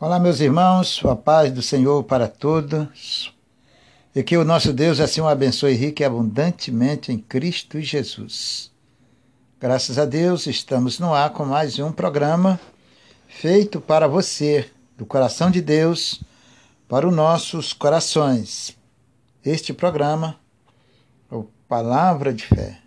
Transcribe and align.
Olá, 0.00 0.18
meus 0.18 0.40
irmãos, 0.40 1.00
a 1.04 1.14
paz 1.14 1.52
do 1.52 1.62
Senhor 1.62 2.02
para 2.02 2.26
todos. 2.26 3.32
E 4.12 4.24
que 4.24 4.36
o 4.36 4.44
nosso 4.44 4.72
Deus 4.72 4.98
assim 4.98 5.20
o 5.20 5.28
abençoe 5.28 5.74
rica 5.74 6.02
e 6.02 6.04
abundantemente 6.04 7.12
em 7.12 7.18
Cristo 7.18 7.80
Jesus. 7.80 8.72
Graças 9.60 9.96
a 9.96 10.04
Deus, 10.04 10.48
estamos 10.48 10.98
no 10.98 11.14
ar 11.14 11.30
com 11.30 11.44
mais 11.44 11.78
um 11.78 11.92
programa 11.92 12.58
feito 13.28 13.80
para 13.80 14.08
você, 14.08 14.68
do 14.98 15.06
coração 15.06 15.48
de 15.48 15.62
Deus, 15.62 16.20
para 16.88 17.06
os 17.06 17.14
nossos 17.14 17.72
corações. 17.72 18.76
Este 19.44 19.72
programa 19.72 20.36
é 21.30 21.36
o 21.36 21.48
Palavra 21.68 22.34
de 22.34 22.44
Fé. 22.44 22.80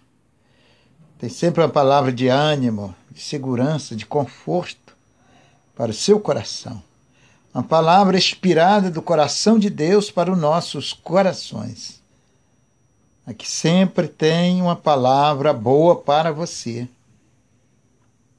Tem 1.18 1.30
sempre 1.30 1.64
uma 1.64 1.70
palavra 1.70 2.12
de 2.12 2.28
ânimo, 2.28 2.94
de 3.10 3.22
segurança, 3.22 3.96
de 3.96 4.06
conforto 4.06 4.94
para 5.74 5.92
o 5.92 5.94
seu 5.94 6.20
coração 6.20 6.84
uma 7.58 7.64
palavra 7.64 8.16
inspirada 8.16 8.92
do 8.92 9.02
coração 9.02 9.58
de 9.58 9.68
Deus 9.68 10.12
para 10.12 10.32
os 10.32 10.38
nossos 10.38 10.94
corações. 10.94 12.00
Aqui 13.26 13.50
sempre 13.50 14.08
tem 14.08 14.62
uma 14.62 14.76
palavra 14.76 15.52
boa 15.54 15.96
para 15.96 16.32
você. 16.32 16.88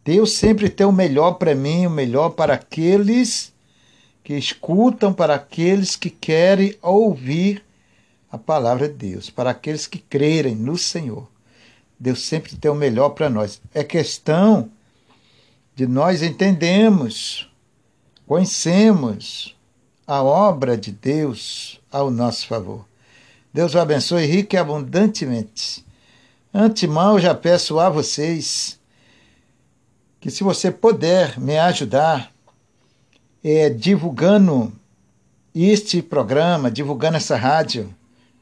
Deus 0.05 0.35
sempre 0.35 0.69
tem 0.71 0.87
o 0.87 0.93
melhor 0.93 1.33
para 1.33 1.53
mim, 1.53 1.85
o 1.85 1.91
melhor 1.91 2.31
para 2.31 2.55
aqueles 2.55 3.53
que 4.23 4.35
escutam, 4.35 5.13
para 5.13 5.35
aqueles 5.35 5.97
que 5.97 6.11
querem 6.11 6.77
ouvir 6.81 7.65
a 8.31 8.39
palavra 8.39 8.89
de 8.89 8.95
Deus, 8.95 9.31
para 9.31 9.51
aqueles 9.51 9.89
que 9.89 9.99
crerem 9.99 10.55
no 10.55 10.79
Senhor. 10.79 11.27
Deus 11.99 12.23
sempre 12.23 12.55
tem 12.55 12.71
o 12.71 12.75
melhor 12.77 13.09
para 13.09 13.29
nós. 13.29 13.61
É 13.75 13.83
questão 13.83 14.71
de 15.75 15.89
nós 15.89 16.23
entendermos 16.23 17.48
conhecemos 18.29 19.57
a 20.07 20.23
obra 20.23 20.77
de 20.77 20.93
Deus 20.93 21.81
ao 21.91 22.11
nosso 22.11 22.47
favor. 22.47 22.85
Deus 23.55 23.75
o 23.75 23.79
abençoe 23.79 24.27
rico 24.27 24.55
e 24.55 24.59
abundantemente. 24.59 25.83
Antemão, 26.53 27.19
já 27.19 27.35
peço 27.35 27.81
a 27.81 27.89
vocês 27.89 28.79
que, 30.21 30.31
se 30.31 30.45
você 30.45 30.71
puder 30.71 31.41
me 31.41 31.59
ajudar, 31.59 32.31
é, 33.43 33.71
divulgando 33.71 34.75
este 35.55 36.03
programa, 36.03 36.71
divulgando 36.71 37.17
essa 37.17 37.35
rádio, 37.35 37.95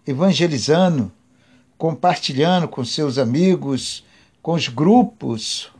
evangelizando, 0.05 1.13
compartilhando 1.79 2.67
com 2.67 2.85
seus 2.85 3.19
amigos, 3.19 4.05
com 4.43 4.55
os 4.55 4.67
grupos, 4.67 5.71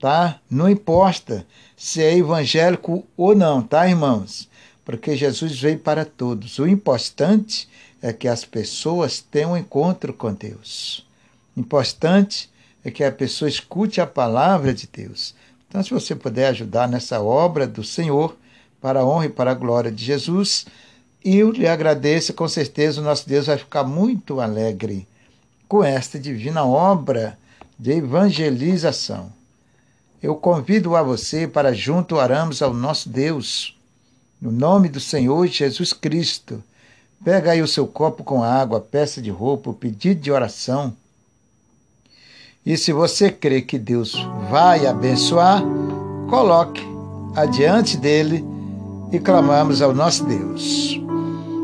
tá? 0.00 0.38
Não 0.48 0.70
importa 0.70 1.44
se 1.78 2.02
é 2.02 2.18
evangélico 2.18 3.06
ou 3.16 3.36
não, 3.36 3.62
tá, 3.62 3.88
irmãos? 3.88 4.48
Porque 4.84 5.16
Jesus 5.16 5.60
veio 5.60 5.78
para 5.78 6.04
todos. 6.04 6.58
O 6.58 6.66
importante 6.66 7.68
é 8.02 8.12
que 8.12 8.26
as 8.26 8.44
pessoas 8.44 9.20
tenham 9.20 9.52
um 9.52 9.56
encontro 9.56 10.12
com 10.12 10.34
Deus. 10.34 11.06
O 11.56 11.60
importante 11.60 12.50
é 12.84 12.90
que 12.90 13.04
a 13.04 13.12
pessoa 13.12 13.48
escute 13.48 14.00
a 14.00 14.06
palavra 14.08 14.74
de 14.74 14.88
Deus. 14.92 15.36
Então, 15.68 15.80
se 15.80 15.90
você 15.90 16.16
puder 16.16 16.48
ajudar 16.48 16.88
nessa 16.88 17.20
obra 17.20 17.64
do 17.64 17.84
Senhor, 17.84 18.36
para 18.80 19.00
a 19.00 19.06
honra 19.06 19.26
e 19.26 19.30
para 19.30 19.52
a 19.52 19.54
glória 19.54 19.92
de 19.92 20.04
Jesus, 20.04 20.66
eu 21.24 21.52
lhe 21.52 21.68
agradeço, 21.68 22.34
com 22.34 22.48
certeza 22.48 23.00
o 23.00 23.04
nosso 23.04 23.28
Deus 23.28 23.46
vai 23.46 23.56
ficar 23.56 23.84
muito 23.84 24.40
alegre 24.40 25.06
com 25.68 25.84
esta 25.84 26.18
divina 26.18 26.64
obra 26.64 27.38
de 27.78 27.92
evangelização 27.92 29.37
eu 30.22 30.34
convido 30.34 30.96
a 30.96 31.02
você 31.02 31.46
para 31.46 31.72
junto 31.72 32.16
oramos 32.16 32.60
ao 32.60 32.74
nosso 32.74 33.08
Deus. 33.08 33.76
No 34.40 34.50
nome 34.50 34.88
do 34.88 35.00
Senhor 35.00 35.46
Jesus 35.46 35.92
Cristo. 35.92 36.62
Pega 37.24 37.52
aí 37.52 37.62
o 37.62 37.68
seu 37.68 37.86
copo 37.86 38.22
com 38.22 38.42
água, 38.42 38.80
peça 38.80 39.20
de 39.20 39.30
roupa, 39.30 39.72
pedido 39.72 40.20
de 40.20 40.30
oração. 40.30 40.92
E 42.64 42.76
se 42.76 42.92
você 42.92 43.30
crê 43.30 43.62
que 43.62 43.78
Deus 43.78 44.14
vai 44.50 44.86
abençoar, 44.86 45.62
coloque 46.28 46.82
adiante 47.34 47.96
dele 47.96 48.44
e 49.12 49.18
clamamos 49.18 49.82
ao 49.82 49.94
nosso 49.94 50.24
Deus. 50.24 51.00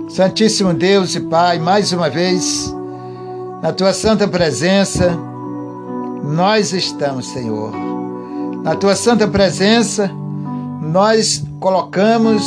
Santíssimo 0.08 0.72
Deus 0.72 1.14
e 1.14 1.20
Pai, 1.20 1.58
mais 1.58 1.92
uma 1.92 2.08
vez, 2.08 2.72
na 3.62 3.72
tua 3.72 3.92
santa 3.92 4.26
presença, 4.26 5.10
nós 6.22 6.72
estamos, 6.72 7.26
Senhor 7.28 7.94
na 8.64 8.74
tua 8.74 8.96
santa 8.96 9.28
presença, 9.28 10.10
nós 10.80 11.44
colocamos 11.60 12.42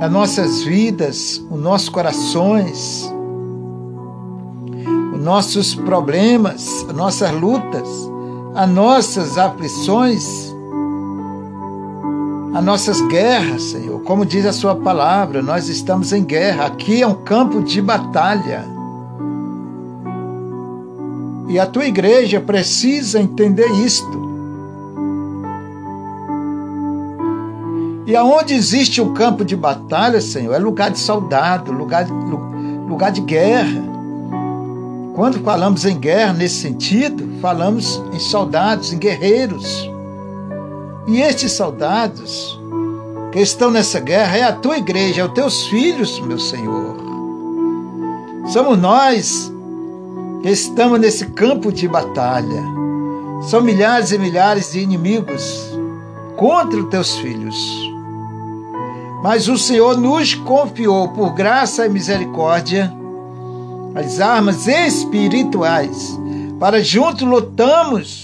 as 0.00 0.10
nossas 0.10 0.62
vidas, 0.62 1.44
os 1.50 1.60
nossos 1.60 1.88
corações, 1.88 3.12
os 5.12 5.20
nossos 5.20 5.74
problemas, 5.74 6.86
as 6.88 6.94
nossas 6.94 7.32
lutas, 7.32 7.88
as 8.54 8.70
nossas 8.70 9.36
aflições, 9.36 10.54
as 12.54 12.64
nossas 12.64 13.00
guerras, 13.08 13.64
Senhor. 13.64 14.00
Como 14.02 14.24
diz 14.24 14.46
a 14.46 14.52
Sua 14.52 14.76
palavra, 14.76 15.42
nós 15.42 15.68
estamos 15.68 16.12
em 16.12 16.22
guerra. 16.22 16.66
Aqui 16.66 17.02
é 17.02 17.06
um 17.06 17.14
campo 17.14 17.64
de 17.64 17.82
batalha. 17.82 18.64
E 21.48 21.58
a 21.58 21.66
tua 21.66 21.84
igreja 21.84 22.40
precisa 22.40 23.20
entender 23.20 23.68
isto. 23.84 24.23
E 28.06 28.14
aonde 28.14 28.54
existe 28.54 29.00
um 29.00 29.14
campo 29.14 29.44
de 29.44 29.56
batalha, 29.56 30.20
Senhor, 30.20 30.52
é 30.54 30.58
lugar 30.58 30.90
de 30.90 30.98
soldado, 30.98 31.72
lugar, 31.72 32.06
lugar 32.86 33.10
de 33.10 33.22
guerra. 33.22 33.82
Quando 35.14 35.40
falamos 35.40 35.86
em 35.86 35.98
guerra 35.98 36.34
nesse 36.34 36.56
sentido, 36.56 37.26
falamos 37.40 38.02
em 38.12 38.18
soldados, 38.18 38.92
em 38.92 38.98
guerreiros. 38.98 39.90
E 41.06 41.20
estes 41.22 41.52
soldados 41.52 42.60
que 43.32 43.40
estão 43.40 43.70
nessa 43.70 44.00
guerra 44.00 44.36
é 44.36 44.42
a 44.42 44.52
tua 44.52 44.76
igreja, 44.76 45.22
é 45.22 45.24
os 45.24 45.32
teus 45.32 45.66
filhos, 45.68 46.20
meu 46.20 46.38
Senhor. 46.38 46.96
Somos 48.48 48.78
nós 48.78 49.50
que 50.42 50.50
estamos 50.50 51.00
nesse 51.00 51.26
campo 51.28 51.72
de 51.72 51.88
batalha. 51.88 52.62
São 53.48 53.62
milhares 53.62 54.12
e 54.12 54.18
milhares 54.18 54.72
de 54.72 54.80
inimigos 54.80 55.70
contra 56.36 56.78
os 56.78 56.88
teus 56.90 57.16
filhos. 57.16 57.93
Mas 59.24 59.48
o 59.48 59.56
Senhor 59.56 59.96
nos 59.96 60.34
confiou, 60.34 61.08
por 61.08 61.32
graça 61.32 61.86
e 61.86 61.88
misericórdia, 61.88 62.92
as 63.94 64.20
armas 64.20 64.68
espirituais, 64.68 66.20
para 66.60 66.84
juntos 66.84 67.22
lutamos 67.26 68.22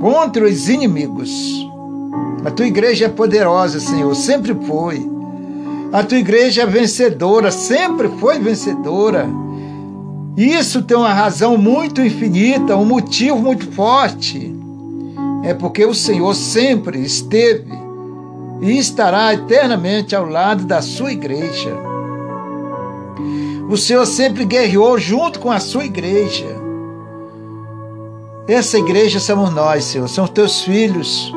contra 0.00 0.44
os 0.44 0.68
inimigos. 0.68 1.30
A 2.44 2.50
tua 2.50 2.66
igreja 2.66 3.04
é 3.04 3.08
poderosa, 3.08 3.78
Senhor, 3.78 4.12
sempre 4.16 4.52
foi. 4.66 5.08
A 5.92 6.02
tua 6.02 6.18
igreja 6.18 6.62
é 6.62 6.66
vencedora, 6.66 7.52
sempre 7.52 8.08
foi 8.18 8.40
vencedora. 8.40 9.28
Isso 10.36 10.82
tem 10.82 10.96
uma 10.96 11.14
razão 11.14 11.56
muito 11.56 12.02
infinita, 12.02 12.76
um 12.76 12.84
motivo 12.84 13.38
muito 13.38 13.70
forte. 13.70 14.52
É 15.44 15.54
porque 15.54 15.86
o 15.86 15.94
Senhor 15.94 16.34
sempre 16.34 16.98
esteve 17.00 17.77
e 18.60 18.78
estará 18.78 19.32
eternamente 19.32 20.14
ao 20.16 20.26
lado 20.26 20.64
da 20.64 20.82
sua 20.82 21.12
igreja. 21.12 21.76
O 23.68 23.76
Senhor 23.76 24.06
sempre 24.06 24.44
guerreou 24.44 24.98
junto 24.98 25.38
com 25.38 25.50
a 25.50 25.60
sua 25.60 25.84
igreja. 25.84 26.56
Essa 28.48 28.78
igreja 28.78 29.20
somos 29.20 29.52
nós, 29.52 29.84
Senhor, 29.84 30.08
são 30.08 30.26
teus 30.26 30.62
filhos 30.62 31.32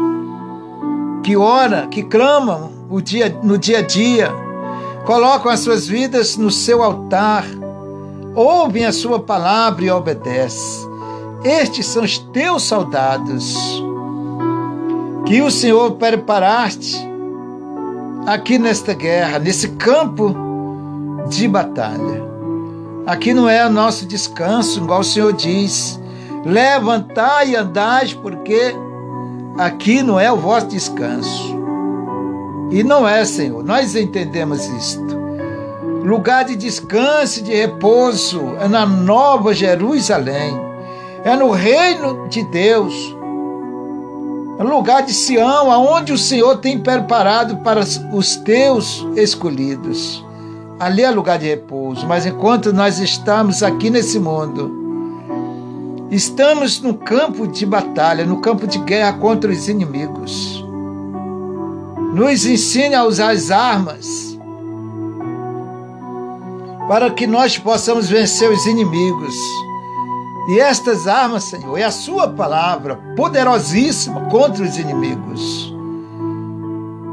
que 1.23 1.35
oram, 1.35 1.89
que 1.89 2.03
clamam 2.03 2.71
o 2.89 3.01
dia, 3.01 3.37
no 3.43 3.57
dia 3.57 3.79
a 3.79 3.81
dia, 3.81 4.31
colocam 5.05 5.51
as 5.51 5.59
suas 5.59 5.85
vidas 5.85 6.37
no 6.37 6.49
seu 6.49 6.81
altar, 6.81 7.45
ouvem 8.33 8.85
a 8.85 8.93
sua 8.93 9.19
palavra 9.19 9.83
e 9.83 9.91
obedecem. 9.91 10.89
Estes 11.43 11.87
são 11.87 12.03
os 12.03 12.17
teus 12.17 12.63
soldados 12.63 13.55
que 15.25 15.41
o 15.41 15.51
Senhor 15.51 15.91
preparaste 15.91 17.10
aqui 18.25 18.57
nesta 18.57 18.93
guerra, 18.93 19.39
nesse 19.39 19.69
campo 19.69 20.35
de 21.29 21.47
batalha. 21.47 22.29
Aqui 23.05 23.33
não 23.33 23.49
é 23.49 23.65
o 23.65 23.69
nosso 23.69 24.05
descanso, 24.05 24.79
igual 24.79 24.99
o 24.99 25.03
Senhor 25.03 25.33
diz. 25.33 25.99
Levantai 26.45 27.51
e 27.51 27.55
andai, 27.55 28.07
porque 28.21 28.75
aqui 29.57 30.01
não 30.01 30.19
é 30.19 30.31
o 30.31 30.37
vosso 30.37 30.67
descanso. 30.67 31.59
E 32.71 32.83
não 32.83 33.07
é, 33.07 33.25
Senhor, 33.25 33.63
nós 33.63 33.95
entendemos 33.95 34.65
isto. 34.67 35.19
Lugar 36.03 36.45
de 36.45 36.55
descanso 36.55 37.39
e 37.39 37.43
de 37.43 37.53
repouso 37.53 38.55
é 38.59 38.67
na 38.67 38.85
Nova 38.85 39.53
Jerusalém, 39.53 40.59
é 41.23 41.35
no 41.35 41.51
reino 41.51 42.27
de 42.27 42.43
Deus, 42.43 43.15
lugar 44.63 45.03
de 45.03 45.13
Sião, 45.13 45.71
aonde 45.71 46.13
o 46.13 46.17
Senhor 46.17 46.57
tem 46.57 46.77
preparado 46.77 47.57
para 47.57 47.79
os 47.79 48.35
teus 48.37 49.05
escolhidos. 49.15 50.23
Ali 50.79 51.03
é 51.03 51.11
lugar 51.11 51.39
de 51.39 51.47
repouso, 51.47 52.05
mas 52.07 52.25
enquanto 52.25 52.73
nós 52.73 52.99
estamos 52.99 53.63
aqui 53.63 53.89
nesse 53.89 54.19
mundo, 54.19 54.71
estamos 56.11 56.81
no 56.81 56.95
campo 56.95 57.47
de 57.47 57.65
batalha, 57.65 58.25
no 58.25 58.41
campo 58.41 58.67
de 58.67 58.77
guerra 58.79 59.13
contra 59.13 59.51
os 59.51 59.67
inimigos. 59.69 60.63
Nos 62.13 62.45
ensine 62.45 62.95
a 62.95 63.05
usar 63.05 63.31
as 63.31 63.51
armas 63.51 64.37
para 66.87 67.09
que 67.09 67.25
nós 67.25 67.57
possamos 67.57 68.09
vencer 68.09 68.51
os 68.51 68.65
inimigos 68.65 69.33
e 70.49 70.59
estas 70.59 71.07
armas, 71.07 71.43
Senhor, 71.43 71.77
é 71.77 71.83
a 71.83 71.91
Sua 71.91 72.27
palavra 72.27 72.95
poderosíssima 73.15 74.21
contra 74.29 74.63
os 74.63 74.77
inimigos. 74.77 75.73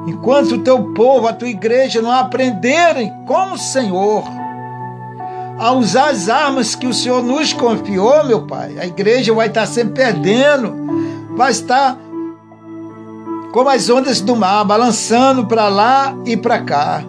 Enquanto 0.06 0.52
o 0.52 0.58
teu 0.58 0.94
povo, 0.94 1.28
a 1.28 1.32
tua 1.32 1.48
igreja 1.48 2.00
não 2.00 2.10
aprenderem 2.10 3.12
com 3.26 3.52
o 3.52 3.58
Senhor 3.58 4.24
a 5.58 5.72
usar 5.72 6.10
as 6.10 6.28
armas 6.28 6.74
que 6.74 6.86
o 6.86 6.94
Senhor 6.94 7.22
nos 7.22 7.52
confiou, 7.52 8.24
meu 8.24 8.46
Pai, 8.46 8.78
a 8.78 8.86
igreja 8.86 9.34
vai 9.34 9.48
estar 9.48 9.66
sempre 9.66 10.04
perdendo, 10.04 10.74
vai 11.36 11.50
estar 11.50 11.98
como 13.52 13.68
as 13.68 13.90
ondas 13.90 14.20
do 14.20 14.36
mar, 14.36 14.64
balançando 14.64 15.46
para 15.46 15.68
lá 15.68 16.14
e 16.24 16.36
para 16.36 16.60
cá. 16.62 17.02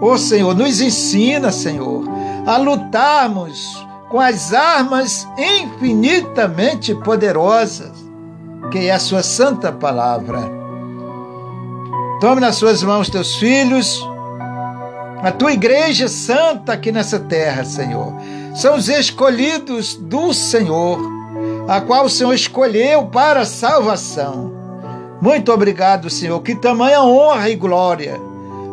Ô 0.00 0.16
Senhor, 0.16 0.54
nos 0.54 0.80
ensina, 0.80 1.50
Senhor, 1.50 2.04
a 2.46 2.56
lutarmos 2.56 3.87
com 4.08 4.20
as 4.20 4.54
armas 4.54 5.28
infinitamente 5.36 6.94
poderosas, 6.94 7.92
que 8.70 8.86
é 8.86 8.92
a 8.92 8.98
sua 8.98 9.22
santa 9.22 9.70
palavra. 9.70 10.40
Tome 12.20 12.40
nas 12.40 12.56
suas 12.56 12.82
mãos 12.82 13.10
teus 13.10 13.36
filhos, 13.36 14.02
a 15.22 15.30
tua 15.30 15.52
igreja 15.52 16.08
santa 16.08 16.72
aqui 16.72 16.90
nessa 16.90 17.18
terra, 17.18 17.64
Senhor. 17.64 18.12
São 18.54 18.76
os 18.76 18.88
escolhidos 18.88 19.94
do 19.94 20.32
Senhor, 20.32 20.98
a 21.68 21.80
qual 21.80 22.06
o 22.06 22.10
Senhor 22.10 22.32
escolheu 22.32 23.06
para 23.06 23.40
a 23.40 23.46
salvação. 23.46 24.52
Muito 25.20 25.52
obrigado, 25.52 26.08
Senhor. 26.08 26.40
Que 26.40 26.54
tamanha 26.54 27.02
honra 27.02 27.50
e 27.50 27.56
glória, 27.56 28.18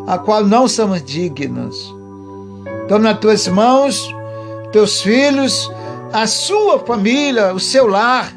a 0.06 0.16
qual 0.18 0.44
não 0.44 0.66
somos 0.66 1.02
dignos. 1.02 1.94
Tome 2.88 3.04
nas 3.04 3.18
tuas 3.18 3.46
mãos 3.48 4.08
teus 4.72 5.00
filhos, 5.00 5.70
a 6.12 6.26
sua 6.26 6.78
família, 6.78 7.52
o 7.52 7.60
seu 7.60 7.86
lar, 7.86 8.32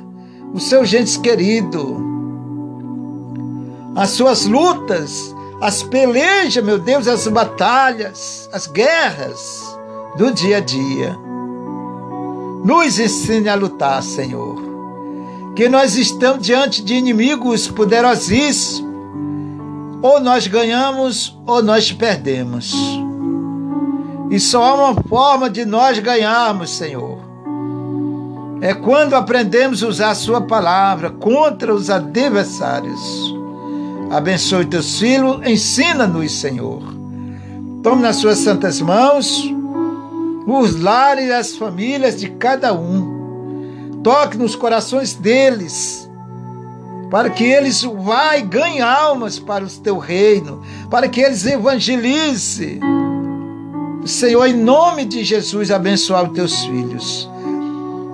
o 0.53 0.59
seu 0.59 0.85
gente 0.85 1.19
querido, 1.19 1.97
as 3.95 4.11
suas 4.11 4.45
lutas, 4.45 5.35
as 5.61 5.83
pelejas, 5.83 6.63
meu 6.63 6.79
Deus, 6.79 7.07
as 7.07 7.27
batalhas, 7.27 8.49
as 8.53 8.67
guerras 8.67 9.77
do 10.17 10.31
dia 10.31 10.57
a 10.57 10.59
dia. 10.61 11.17
Nos 12.63 12.99
ensine 12.99 13.49
a 13.49 13.55
lutar, 13.55 14.01
Senhor. 14.03 14.57
Que 15.55 15.67
nós 15.67 15.95
estamos 15.95 16.45
diante 16.45 16.81
de 16.81 16.95
inimigos 16.95 17.67
poderosíssimos. 17.67 18.89
Ou 20.01 20.19
nós 20.19 20.47
ganhamos 20.47 21.37
ou 21.45 21.61
nós 21.61 21.91
perdemos. 21.91 22.73
E 24.29 24.39
só 24.39 24.63
há 24.63 24.91
uma 24.91 25.03
forma 25.03 25.49
de 25.49 25.65
nós 25.65 25.97
ganharmos, 25.99 26.69
Senhor. 26.77 27.17
É 28.61 28.73
quando 28.73 29.15
aprendemos 29.15 29.81
a 29.81 29.87
usar 29.87 30.11
a 30.11 30.15
Sua 30.15 30.41
palavra 30.41 31.09
contra 31.09 31.73
os 31.73 31.89
adversários. 31.89 33.33
Abençoe 34.11 34.65
teus 34.65 34.99
filhos, 34.99 35.39
ensina-nos, 35.47 36.31
Senhor. 36.39 36.81
Tome 37.81 38.01
nas 38.01 38.17
Suas 38.17 38.37
santas 38.39 38.79
mãos 38.81 39.49
os 40.45 40.79
lares 40.81 41.27
e 41.27 41.31
as 41.31 41.55
famílias 41.55 42.19
de 42.19 42.29
cada 42.29 42.73
um. 42.73 44.01
Toque 44.03 44.37
nos 44.37 44.55
corações 44.55 45.13
deles 45.13 46.09
para 47.09 47.29
que 47.29 47.43
eles 47.43 47.83
e 47.83 48.41
ganhem 48.41 48.81
almas 48.81 49.39
para 49.39 49.63
o 49.63 49.69
teu 49.69 49.97
reino, 49.97 50.61
para 50.89 51.07
que 51.07 51.21
eles 51.21 51.45
evangelizem 51.45 52.79
Senhor, 54.05 54.45
em 54.45 54.53
nome 54.53 55.05
de 55.05 55.23
Jesus, 55.23 55.71
abençoar 55.71 56.25
os 56.25 56.33
teus 56.33 56.63
filhos. 56.65 57.29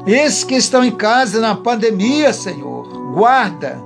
Esses 0.05 0.43
que 0.43 0.55
estão 0.55 0.83
em 0.83 0.91
casa 0.91 1.39
na 1.39 1.55
pandemia, 1.55 2.33
Senhor, 2.33 3.13
guarda 3.13 3.81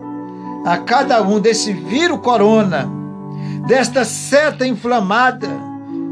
a 0.66 0.78
cada 0.78 1.22
um 1.22 1.40
desse 1.40 1.72
vírus 1.72 2.19
corona, 2.19 2.90
desta 3.68 4.04
seta 4.04 4.68
inflamada 4.68 5.48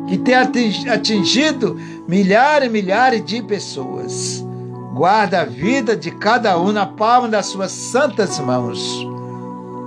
que 0.08 0.18
tem 0.18 0.36
atingido 0.36 1.78
milhares 2.08 2.70
e 2.70 2.72
milhares 2.72 3.26
de 3.26 3.42
pessoas. 3.42 4.46
Guarda 4.94 5.42
a 5.42 5.46
vida 5.46 5.96
de 5.96 6.10
cada 6.12 6.58
um 6.60 6.72
na 6.72 6.86
palma 6.86 7.28
das 7.28 7.48
suas 7.48 7.72
santas 7.72 8.40
mãos. 8.40 9.04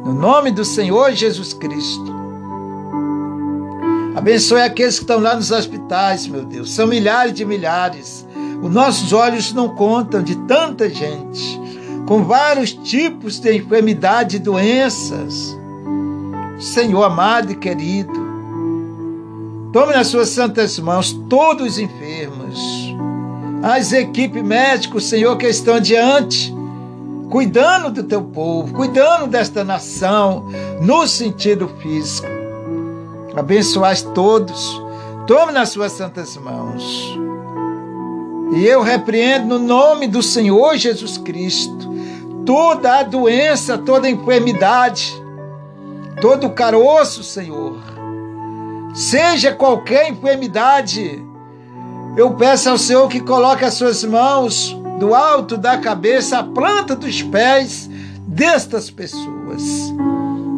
No 0.04 0.12
nome 0.12 0.50
do 0.50 0.64
Senhor 0.64 1.12
Jesus 1.12 1.52
Cristo. 1.54 2.19
Abençoe 4.14 4.60
aqueles 4.60 4.96
que 4.96 5.04
estão 5.04 5.20
lá 5.20 5.36
nos 5.36 5.50
hospitais, 5.50 6.26
meu 6.26 6.44
Deus. 6.44 6.72
São 6.72 6.86
milhares 6.86 7.32
de 7.32 7.44
milhares. 7.44 8.26
Os 8.60 8.70
nossos 8.70 9.12
olhos 9.12 9.52
não 9.52 9.68
contam 9.74 10.22
de 10.22 10.34
tanta 10.46 10.88
gente, 10.88 11.60
com 12.06 12.24
vários 12.24 12.72
tipos 12.72 13.38
de 13.38 13.56
enfermidade 13.56 14.36
e 14.36 14.40
doenças. 14.40 15.56
Senhor 16.58 17.04
amado 17.04 17.52
e 17.52 17.56
querido, 17.56 18.12
tome 19.72 19.94
nas 19.94 20.08
suas 20.08 20.28
santas 20.28 20.78
mãos 20.78 21.12
todos 21.30 21.66
os 21.66 21.78
enfermos, 21.78 22.60
as 23.62 23.92
equipes 23.92 24.42
médicas, 24.42 25.04
Senhor, 25.04 25.38
que 25.38 25.46
estão 25.46 25.80
diante, 25.80 26.54
cuidando 27.30 27.90
do 27.90 28.02
teu 28.02 28.22
povo, 28.22 28.74
cuidando 28.74 29.26
desta 29.26 29.64
nação, 29.64 30.46
no 30.82 31.06
sentido 31.06 31.66
físico 31.80 32.39
abençoais 33.40 34.02
todos, 34.02 34.80
tome 35.26 35.50
nas 35.50 35.70
suas 35.70 35.92
santas 35.92 36.36
mãos. 36.36 37.18
E 38.52 38.66
eu 38.66 38.82
repreendo 38.82 39.58
no 39.58 39.66
nome 39.66 40.06
do 40.06 40.22
Senhor 40.22 40.76
Jesus 40.76 41.16
Cristo 41.16 41.90
toda 42.44 42.98
a 42.98 43.02
doença, 43.02 43.78
toda 43.78 44.06
a 44.06 44.10
enfermidade, 44.10 45.10
todo 46.20 46.48
o 46.48 46.52
caroço, 46.52 47.22
Senhor. 47.22 47.78
Seja 48.92 49.52
qualquer 49.52 50.10
enfermidade, 50.10 51.24
eu 52.16 52.34
peço 52.34 52.68
ao 52.68 52.76
Senhor 52.76 53.08
que 53.08 53.20
coloque 53.20 53.64
as 53.64 53.74
suas 53.74 54.04
mãos 54.04 54.76
do 54.98 55.14
alto 55.14 55.56
da 55.56 55.78
cabeça 55.78 56.40
à 56.40 56.44
planta 56.44 56.94
dos 56.94 57.22
pés 57.22 57.88
destas 58.26 58.90
pessoas 58.90 59.94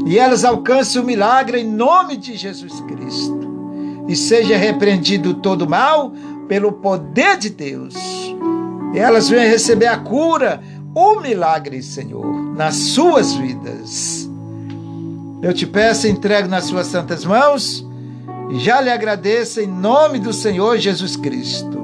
e 0.06 0.18
elas 0.18 0.44
alcancem 0.44 1.00
o 1.00 1.04
milagre 1.04 1.60
em 1.60 1.66
nome 1.66 2.16
de 2.16 2.36
Jesus 2.36 2.80
Cristo. 2.80 3.40
E 4.08 4.16
seja 4.16 4.56
repreendido 4.56 5.34
todo 5.34 5.68
mal 5.68 6.12
pelo 6.48 6.72
poder 6.72 7.36
de 7.36 7.50
Deus. 7.50 7.94
E 8.94 8.98
elas 8.98 9.28
venham 9.28 9.48
receber 9.48 9.86
a 9.86 9.96
cura, 9.98 10.60
o 10.94 11.20
milagre, 11.20 11.82
Senhor, 11.82 12.54
nas 12.54 12.74
suas 12.74 13.32
vidas. 13.34 14.28
Eu 15.40 15.52
te 15.52 15.66
peço, 15.66 16.06
entrego 16.06 16.48
nas 16.48 16.64
suas 16.64 16.86
santas 16.88 17.24
mãos 17.24 17.86
e 18.50 18.58
já 18.58 18.80
lhe 18.80 18.90
agradeço 18.90 19.60
em 19.60 19.66
nome 19.66 20.18
do 20.18 20.32
Senhor 20.32 20.76
Jesus 20.78 21.16
Cristo. 21.16 21.82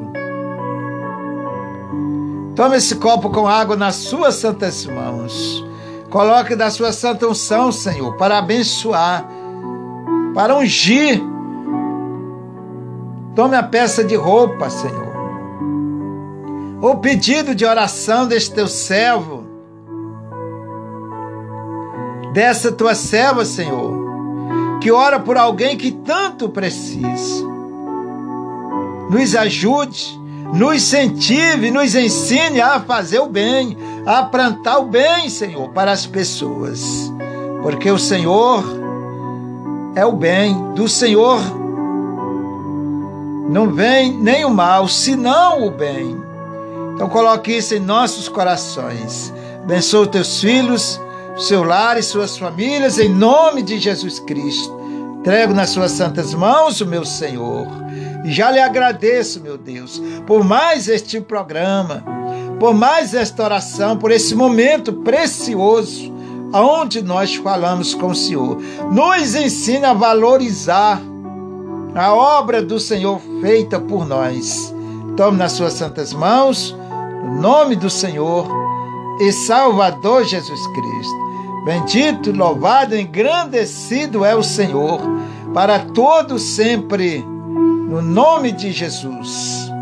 Tome 2.54 2.76
esse 2.76 2.96
copo 2.96 3.30
com 3.30 3.46
água 3.46 3.76
nas 3.76 3.94
suas 3.94 4.34
santas 4.34 4.84
mãos. 4.84 5.64
Coloque 6.10 6.56
da 6.56 6.70
sua 6.70 6.90
santa 6.92 7.26
unção, 7.26 7.70
Senhor, 7.70 8.16
para 8.16 8.38
abençoar, 8.38 9.28
para 10.34 10.56
ungir. 10.56 11.22
Tome 13.34 13.56
a 13.56 13.62
peça 13.62 14.02
de 14.02 14.16
roupa, 14.16 14.70
Senhor. 14.70 15.08
O 16.80 16.96
pedido 16.96 17.54
de 17.54 17.66
oração 17.66 18.26
deste 18.26 18.54
teu 18.54 18.66
servo, 18.68 19.44
dessa 22.32 22.72
tua 22.72 22.94
serva, 22.94 23.44
Senhor, 23.44 23.92
que 24.80 24.90
ora 24.90 25.20
por 25.20 25.36
alguém 25.36 25.76
que 25.76 25.92
tanto 25.92 26.48
precisa. 26.48 27.46
Nos 29.10 29.34
ajude 29.34 30.17
nos 30.52 30.76
incentive, 30.76 31.70
nos 31.70 31.94
ensine 31.94 32.60
a 32.60 32.80
fazer 32.80 33.20
o 33.20 33.26
bem, 33.26 33.76
a 34.06 34.22
plantar 34.22 34.78
o 34.78 34.86
bem, 34.86 35.28
Senhor, 35.28 35.68
para 35.70 35.92
as 35.92 36.06
pessoas. 36.06 37.12
Porque 37.62 37.90
o 37.90 37.98
Senhor 37.98 38.64
é 39.94 40.04
o 40.04 40.12
bem, 40.12 40.54
do 40.74 40.88
Senhor 40.88 41.40
não 43.48 43.72
vem 43.72 44.12
nem 44.12 44.44
o 44.44 44.50
mal, 44.50 44.86
senão 44.86 45.66
o 45.66 45.70
bem. 45.70 46.20
Então 46.94 47.08
coloque 47.08 47.56
isso 47.56 47.74
em 47.74 47.80
nossos 47.80 48.28
corações. 48.28 49.32
Abençoa 49.62 50.06
teus 50.06 50.40
filhos, 50.40 51.00
seu 51.38 51.62
lar 51.62 51.96
e 51.98 52.02
suas 52.02 52.36
famílias, 52.36 52.98
em 52.98 53.08
nome 53.08 53.62
de 53.62 53.78
Jesus 53.78 54.18
Cristo. 54.18 54.78
Entrego 55.18 55.54
nas 55.54 55.70
suas 55.70 55.92
santas 55.92 56.34
mãos 56.34 56.80
o 56.82 56.86
meu 56.86 57.06
Senhor. 57.06 57.66
Já 58.24 58.50
lhe 58.50 58.60
agradeço, 58.60 59.40
meu 59.40 59.56
Deus, 59.56 60.00
por 60.26 60.44
mais 60.44 60.88
este 60.88 61.20
programa, 61.20 62.04
por 62.58 62.74
mais 62.74 63.14
esta 63.14 63.44
oração, 63.44 63.96
por 63.96 64.10
esse 64.10 64.34
momento 64.34 64.92
precioso 64.92 66.12
onde 66.52 67.02
nós 67.02 67.34
falamos 67.36 67.94
com 67.94 68.08
o 68.08 68.14
Senhor. 68.14 68.58
Nos 68.90 69.34
ensina 69.34 69.90
a 69.90 69.94
valorizar 69.94 71.00
a 71.94 72.14
obra 72.14 72.62
do 72.62 72.78
Senhor 72.78 73.20
feita 73.40 73.78
por 73.78 74.06
nós. 74.06 74.74
Tome 75.16 75.38
nas 75.38 75.52
suas 75.52 75.74
santas 75.74 76.12
mãos, 76.12 76.76
no 77.24 77.40
nome 77.40 77.76
do 77.76 77.90
Senhor 77.90 78.48
e 79.20 79.32
Salvador 79.32 80.24
Jesus 80.24 80.60
Cristo. 80.68 81.28
Bendito, 81.64 82.32
louvado, 82.32 82.96
engrandecido 82.96 84.24
é 84.24 84.34
o 84.34 84.42
Senhor, 84.42 85.00
para 85.52 85.80
todo 85.80 86.38
sempre, 86.38 87.24
no 87.88 88.02
nome 88.02 88.52
de 88.52 88.70
Jesus. 88.70 89.72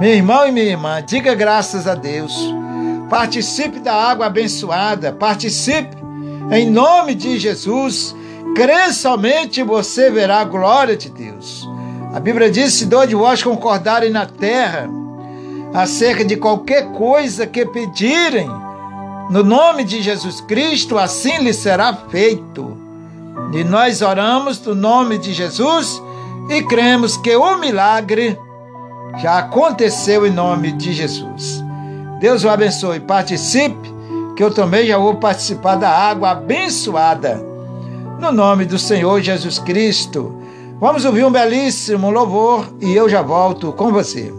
Meu 0.00 0.10
irmão 0.10 0.48
e 0.48 0.52
minha 0.52 0.66
irmã, 0.66 1.00
diga 1.00 1.32
graças 1.32 1.86
a 1.86 1.94
Deus. 1.94 2.34
Participe 3.08 3.78
da 3.78 3.94
água 3.94 4.26
abençoada, 4.26 5.12
participe 5.12 5.96
em 6.50 6.68
nome 6.68 7.14
de 7.14 7.38
Jesus. 7.38 8.14
Crê 8.56 8.92
somente 8.92 9.60
e 9.60 9.64
você 9.64 10.10
verá 10.10 10.40
a 10.40 10.44
glória 10.44 10.96
de 10.96 11.08
Deus. 11.08 11.66
A 12.12 12.18
Bíblia 12.18 12.50
diz: 12.50 12.72
se 12.72 12.86
dois 12.86 13.08
de 13.08 13.14
vós 13.14 13.44
concordarem 13.44 14.10
na 14.10 14.26
terra 14.26 14.90
acerca 15.72 16.24
de 16.24 16.36
qualquer 16.36 16.90
coisa 16.92 17.46
que 17.46 17.64
pedirem, 17.64 18.50
no 19.30 19.44
nome 19.44 19.84
de 19.84 20.02
Jesus 20.02 20.40
Cristo, 20.40 20.98
assim 20.98 21.38
lhe 21.38 21.52
será 21.52 21.94
feito. 21.94 22.76
E 23.52 23.62
nós 23.62 24.02
oramos 24.02 24.60
no 24.62 24.74
nome 24.74 25.16
de 25.16 25.32
Jesus 25.32 26.02
e 26.48 26.62
cremos 26.62 27.16
que 27.16 27.36
o 27.36 27.58
milagre 27.58 28.38
já 29.18 29.38
aconteceu 29.38 30.26
em 30.26 30.30
nome 30.30 30.72
de 30.72 30.92
Jesus. 30.92 31.62
Deus 32.20 32.44
o 32.44 32.48
abençoe. 32.48 33.00
Participe, 33.00 33.92
que 34.36 34.42
eu 34.42 34.52
também 34.52 34.86
já 34.86 34.98
vou 34.98 35.16
participar 35.16 35.76
da 35.76 35.90
água 35.90 36.30
abençoada. 36.30 37.44
No 38.18 38.32
nome 38.32 38.64
do 38.64 38.78
Senhor 38.78 39.20
Jesus 39.20 39.58
Cristo. 39.58 40.34
Vamos 40.80 41.04
ouvir 41.04 41.24
um 41.24 41.30
belíssimo 41.30 42.10
louvor 42.10 42.68
e 42.80 42.94
eu 42.94 43.08
já 43.08 43.20
volto 43.20 43.72
com 43.72 43.92
você. 43.92 44.32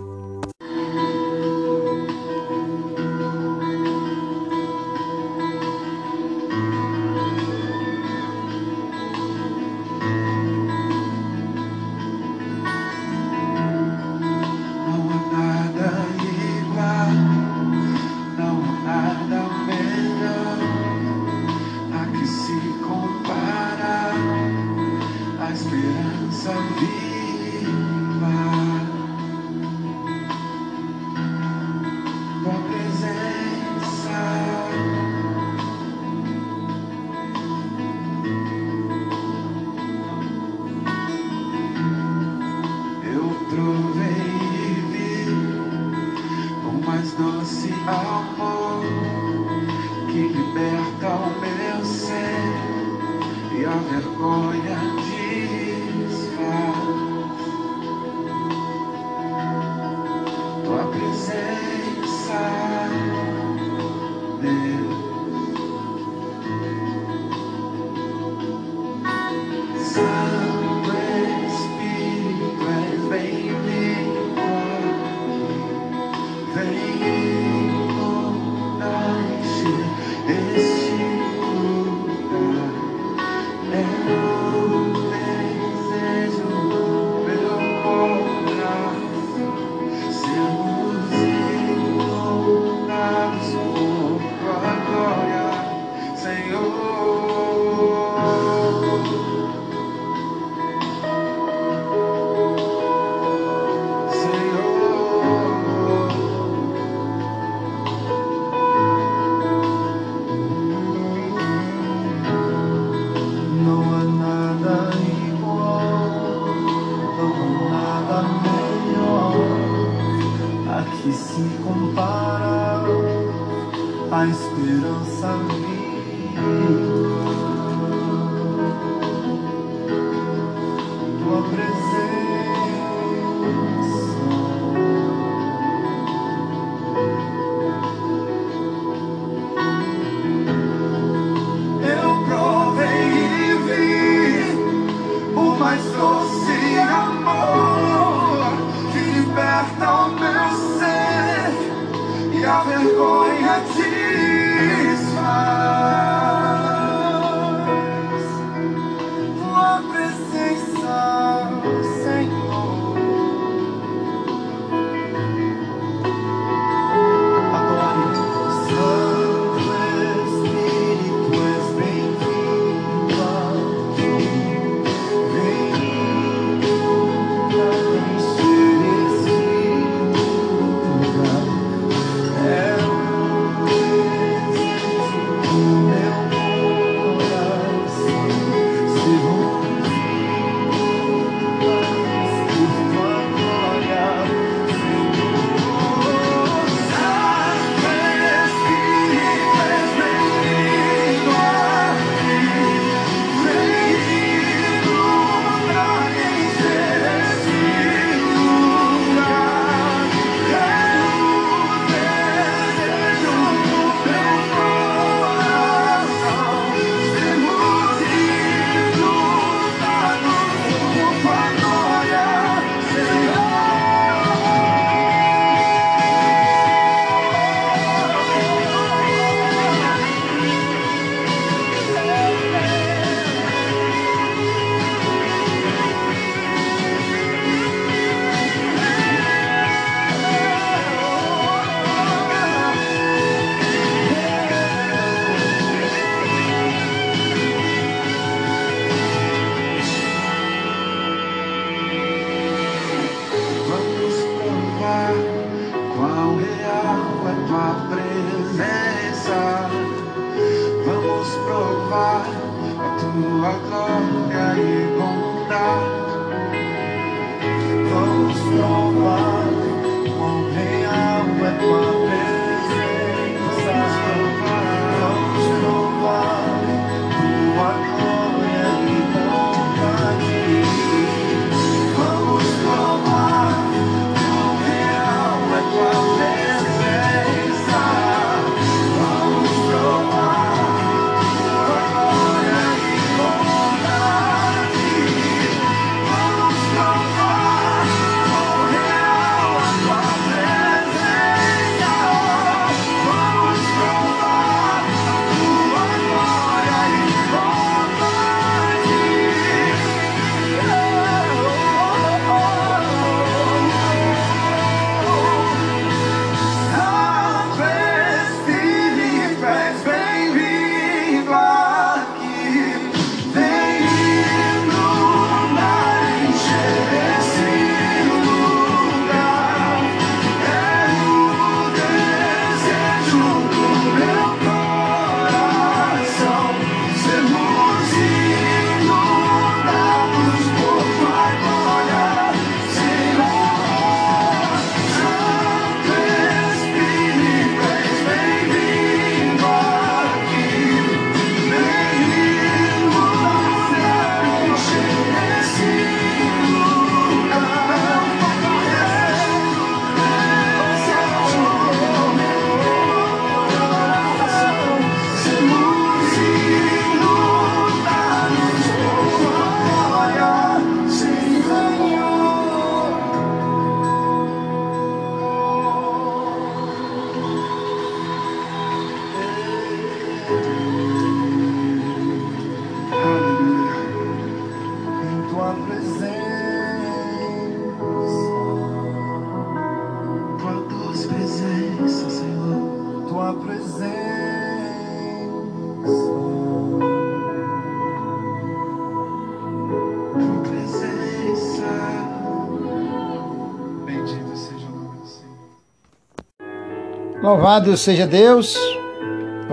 Louvado 407.29 407.77
seja 407.77 408.07
Deus, 408.07 408.57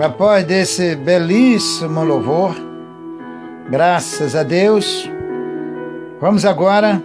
após 0.03 0.43
desse 0.43 0.95
belíssimo 0.95 2.03
louvor, 2.03 2.55
graças 3.69 4.35
a 4.35 4.41
Deus, 4.41 5.07
vamos 6.19 6.43
agora 6.43 6.99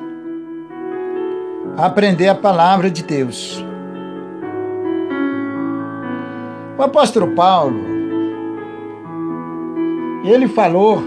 aprender 1.77 2.29
a 2.29 2.35
palavra 2.35 2.91
de 2.91 3.03
Deus. 3.03 3.63
O 6.79 6.83
apóstolo 6.83 7.35
Paulo, 7.35 7.79
ele 10.25 10.49
falou, 10.49 11.03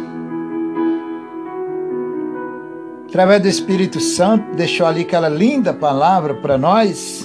através 3.07 3.41
do 3.41 3.47
Espírito 3.47 3.99
Santo, 3.99 4.55
deixou 4.55 4.85
ali 4.85 5.01
aquela 5.01 5.27
linda 5.27 5.73
palavra 5.73 6.35
para 6.35 6.55
nós. 6.55 7.24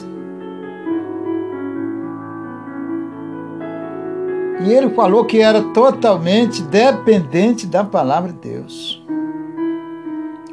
E 4.62 4.72
ele 4.72 4.90
falou 4.90 5.24
que 5.24 5.40
era 5.40 5.62
totalmente 5.62 6.62
dependente 6.62 7.66
da 7.66 7.82
palavra 7.82 8.32
de 8.32 8.50
Deus. 8.50 9.02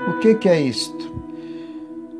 O 0.07 0.13
que, 0.19 0.35
que 0.35 0.47
é 0.47 0.59
isto? 0.59 1.11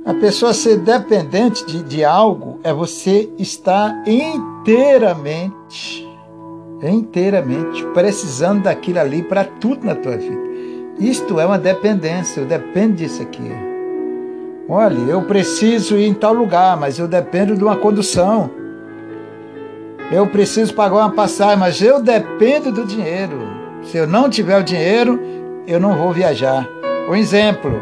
A 0.05 0.13
pessoa 0.13 0.53
ser 0.53 0.77
dependente 0.77 1.65
de, 1.65 1.83
de 1.83 2.03
algo 2.03 2.59
é 2.63 2.73
você 2.73 3.29
estar 3.37 4.03
inteiramente, 4.07 6.07
inteiramente 6.81 7.85
precisando 7.93 8.63
daquilo 8.63 8.99
ali 8.99 9.21
para 9.21 9.43
tudo 9.43 9.85
na 9.85 9.95
tua 9.95 10.17
vida. 10.17 10.47
Isto 10.99 11.39
é 11.39 11.45
uma 11.45 11.59
dependência, 11.59 12.41
eu 12.41 12.45
dependo 12.45 12.95
disso 12.95 13.21
aqui. 13.21 13.51
Olha, 14.69 14.97
eu 14.97 15.21
preciso 15.23 15.97
ir 15.97 16.07
em 16.07 16.13
tal 16.13 16.33
lugar, 16.33 16.75
mas 16.75 16.99
eu 16.99 17.07
dependo 17.07 17.55
de 17.55 17.63
uma 17.63 17.77
condução. 17.77 18.49
Eu 20.09 20.25
preciso 20.25 20.73
pagar 20.73 20.95
uma 20.95 21.11
passagem, 21.11 21.57
mas 21.57 21.81
eu 21.81 22.01
dependo 22.01 22.71
do 22.71 22.85
dinheiro. 22.85 23.39
Se 23.83 23.97
eu 23.97 24.07
não 24.07 24.29
tiver 24.29 24.57
o 24.57 24.63
dinheiro, 24.63 25.19
eu 25.67 25.81
não 25.81 25.97
vou 25.97 26.13
viajar. 26.13 26.67
Um 27.09 27.15
exemplo. 27.15 27.73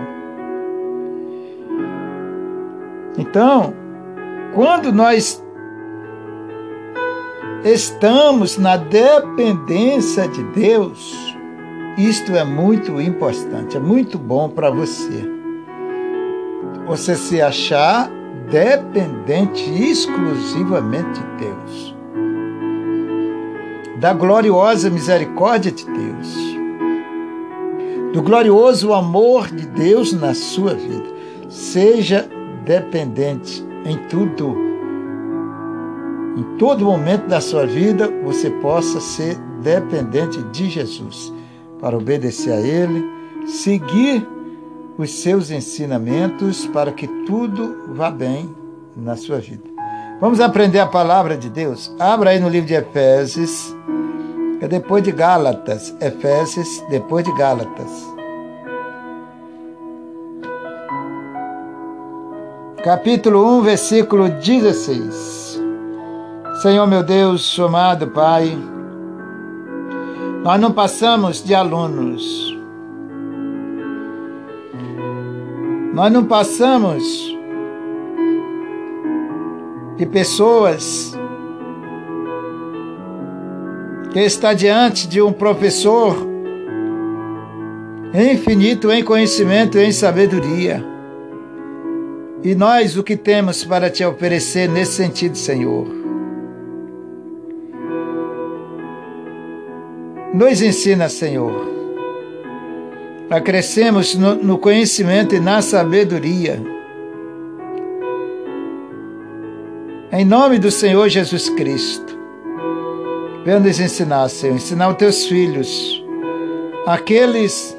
Então, 3.15 3.75
quando 4.55 4.91
nós 4.91 5.43
estamos 7.63 8.57
na 8.57 8.75
dependência 8.75 10.27
de 10.27 10.43
Deus, 10.45 11.37
isto 11.95 12.35
é 12.35 12.43
muito 12.43 12.99
importante, 12.99 13.77
é 13.77 13.79
muito 13.79 14.17
bom 14.17 14.49
para 14.49 14.71
você. 14.71 15.31
Você 16.87 17.15
se 17.15 17.39
achar 17.39 18.09
dependente 18.49 19.63
exclusivamente 19.71 21.19
de 21.19 21.45
Deus 21.45 21.94
da 24.05 24.13
gloriosa 24.13 24.87
misericórdia 24.87 25.71
de 25.71 25.83
Deus, 25.83 26.27
do 28.13 28.21
glorioso 28.21 28.93
amor 28.93 29.47
de 29.47 29.65
Deus 29.65 30.13
na 30.13 30.35
sua 30.35 30.75
vida. 30.75 31.05
Seja 31.49 32.29
dependente 32.63 33.65
em 33.83 33.97
tudo, 34.07 34.55
em 36.37 36.43
todo 36.59 36.85
momento 36.85 37.25
da 37.25 37.41
sua 37.41 37.65
vida, 37.65 38.07
você 38.23 38.51
possa 38.51 38.99
ser 38.99 39.39
dependente 39.63 40.39
de 40.51 40.69
Jesus, 40.69 41.33
para 41.81 41.97
obedecer 41.97 42.51
a 42.51 42.61
Ele, 42.61 43.03
seguir 43.47 44.23
os 44.99 45.09
seus 45.09 45.49
ensinamentos, 45.49 46.67
para 46.67 46.91
que 46.91 47.07
tudo 47.25 47.75
vá 47.87 48.11
bem 48.11 48.55
na 48.95 49.15
sua 49.15 49.39
vida. 49.39 49.63
Vamos 50.21 50.39
aprender 50.39 50.77
a 50.77 50.85
palavra 50.85 51.35
de 51.35 51.49
Deus? 51.49 51.91
Abra 51.97 52.29
aí 52.29 52.39
no 52.39 52.47
livro 52.49 52.67
de 52.67 52.75
Efésios, 52.75 53.74
é 54.65 54.67
depois 54.67 55.03
de 55.03 55.11
Gálatas. 55.11 55.95
Efésios, 56.01 56.83
depois 56.89 57.23
de 57.23 57.31
Gálatas. 57.33 58.15
Capítulo 62.83 63.59
1, 63.59 63.61
versículo 63.61 64.29
16. 64.29 65.61
Senhor 66.61 66.87
meu 66.87 67.03
Deus, 67.03 67.59
amado 67.59 68.07
Pai, 68.07 68.57
nós 70.43 70.59
não 70.59 70.71
passamos 70.71 71.43
de 71.43 71.53
alunos. 71.53 72.55
Nós 75.93 76.11
não 76.11 76.25
passamos 76.25 77.03
de 79.97 80.05
pessoas 80.05 81.14
está 84.23 84.53
diante 84.53 85.07
de 85.07 85.21
um 85.21 85.33
professor 85.33 86.15
infinito 88.13 88.91
em 88.91 89.03
conhecimento 89.03 89.77
e 89.77 89.85
em 89.85 89.91
sabedoria. 89.91 90.83
E 92.43 92.55
nós 92.55 92.95
o 92.95 93.03
que 93.03 93.17
temos 93.17 93.65
para 93.65 93.89
te 93.89 94.05
oferecer 94.05 94.69
nesse 94.69 94.93
sentido, 94.93 95.37
Senhor? 95.37 95.87
Nos 100.33 100.61
ensina, 100.61 101.09
Senhor, 101.09 101.73
a 103.29 103.41
crescermos 103.41 104.15
no, 104.15 104.35
no 104.35 104.57
conhecimento 104.57 105.33
e 105.33 105.39
na 105.39 105.61
sabedoria. 105.61 106.61
Em 110.11 110.23
nome 110.23 110.59
do 110.59 110.69
Senhor 110.69 111.09
Jesus 111.09 111.49
Cristo, 111.49 112.14
venha 113.45 113.59
nos 113.59 113.79
ensinar, 113.79 114.27
Senhor, 114.27 114.55
ensinar 114.55 114.89
os 114.89 114.97
teus 114.97 115.27
filhos, 115.27 116.03
aqueles 116.87 117.77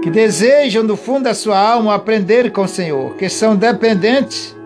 que 0.00 0.08
desejam 0.10 0.86
do 0.86 0.96
fundo 0.96 1.24
da 1.24 1.34
sua 1.34 1.58
alma 1.58 1.96
aprender 1.96 2.52
com 2.52 2.62
o 2.62 2.68
Senhor, 2.68 3.16
que 3.16 3.28
são 3.28 3.56
dependentes 3.56 4.56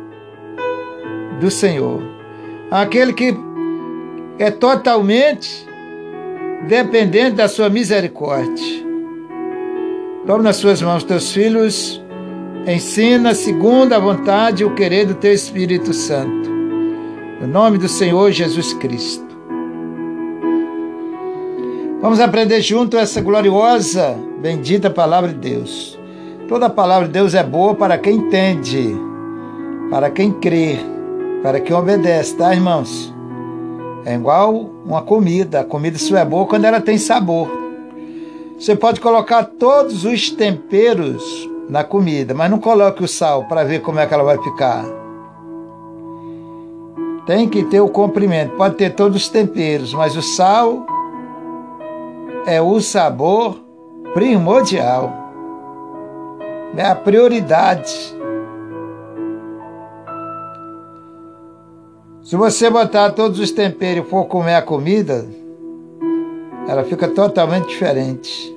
do 1.40 1.50
Senhor. 1.50 2.02
Aquele 2.70 3.14
que 3.14 3.34
é 4.38 4.50
totalmente 4.50 5.66
dependente 6.68 7.36
da 7.36 7.48
sua 7.48 7.70
misericórdia. 7.70 8.82
Tome 10.26 10.44
nas 10.44 10.56
suas 10.56 10.82
mãos 10.82 11.02
teus 11.02 11.32
filhos, 11.32 12.00
ensina 12.66 13.34
segundo 13.34 13.94
a 13.94 13.98
vontade 13.98 14.62
e 14.62 14.66
o 14.66 14.74
querer 14.74 15.06
do 15.06 15.14
teu 15.14 15.32
Espírito 15.32 15.94
Santo. 15.94 16.51
No 17.42 17.48
nome 17.48 17.76
do 17.76 17.88
Senhor 17.88 18.30
Jesus 18.30 18.72
Cristo. 18.74 19.26
Vamos 22.00 22.20
aprender 22.20 22.60
junto 22.60 22.96
essa 22.96 23.20
gloriosa, 23.20 24.16
bendita 24.40 24.88
palavra 24.88 25.30
de 25.30 25.50
Deus. 25.50 25.98
Toda 26.46 26.70
palavra 26.70 27.08
de 27.08 27.14
Deus 27.14 27.34
é 27.34 27.42
boa 27.42 27.74
para 27.74 27.98
quem 27.98 28.14
entende, 28.14 28.94
para 29.90 30.08
quem 30.08 30.30
crê, 30.30 30.78
para 31.42 31.58
quem 31.58 31.74
obedece, 31.74 32.36
tá, 32.36 32.54
irmãos? 32.54 33.12
É 34.04 34.14
igual 34.14 34.70
uma 34.86 35.02
comida. 35.02 35.62
A 35.62 35.64
comida 35.64 35.98
só 35.98 36.16
é 36.16 36.24
boa 36.24 36.46
quando 36.46 36.64
ela 36.64 36.80
tem 36.80 36.96
sabor. 36.96 37.50
Você 38.56 38.76
pode 38.76 39.00
colocar 39.00 39.42
todos 39.42 40.04
os 40.04 40.30
temperos 40.30 41.50
na 41.68 41.82
comida, 41.82 42.34
mas 42.34 42.48
não 42.48 42.60
coloque 42.60 43.02
o 43.02 43.08
sal 43.08 43.48
para 43.48 43.64
ver 43.64 43.80
como 43.80 43.98
é 43.98 44.06
que 44.06 44.14
ela 44.14 44.22
vai 44.22 44.40
ficar. 44.40 45.01
Tem 47.26 47.48
que 47.48 47.64
ter 47.64 47.80
o 47.80 47.88
comprimento. 47.88 48.56
Pode 48.56 48.76
ter 48.76 48.90
todos 48.90 49.22
os 49.22 49.28
temperos, 49.28 49.94
mas 49.94 50.16
o 50.16 50.22
sal 50.22 50.86
é 52.46 52.60
o 52.60 52.80
sabor 52.80 53.60
primordial. 54.12 55.12
É 56.76 56.86
a 56.86 56.94
prioridade. 56.94 58.16
Se 62.22 62.36
você 62.36 62.70
botar 62.70 63.10
todos 63.10 63.38
os 63.38 63.50
temperos 63.50 64.06
e 64.06 64.08
for 64.08 64.24
comer 64.24 64.54
a 64.54 64.62
comida, 64.62 65.28
ela 66.66 66.82
fica 66.84 67.08
totalmente 67.08 67.68
diferente. 67.68 68.56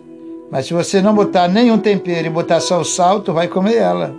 Mas 0.50 0.68
se 0.68 0.74
você 0.74 1.02
não 1.02 1.14
botar 1.14 1.48
nenhum 1.48 1.78
tempero 1.78 2.28
e 2.28 2.30
botar 2.30 2.60
só 2.60 2.80
o 2.80 2.86
sal, 2.86 3.20
tu 3.20 3.34
vai 3.34 3.48
comer 3.48 3.76
ela. 3.76 4.16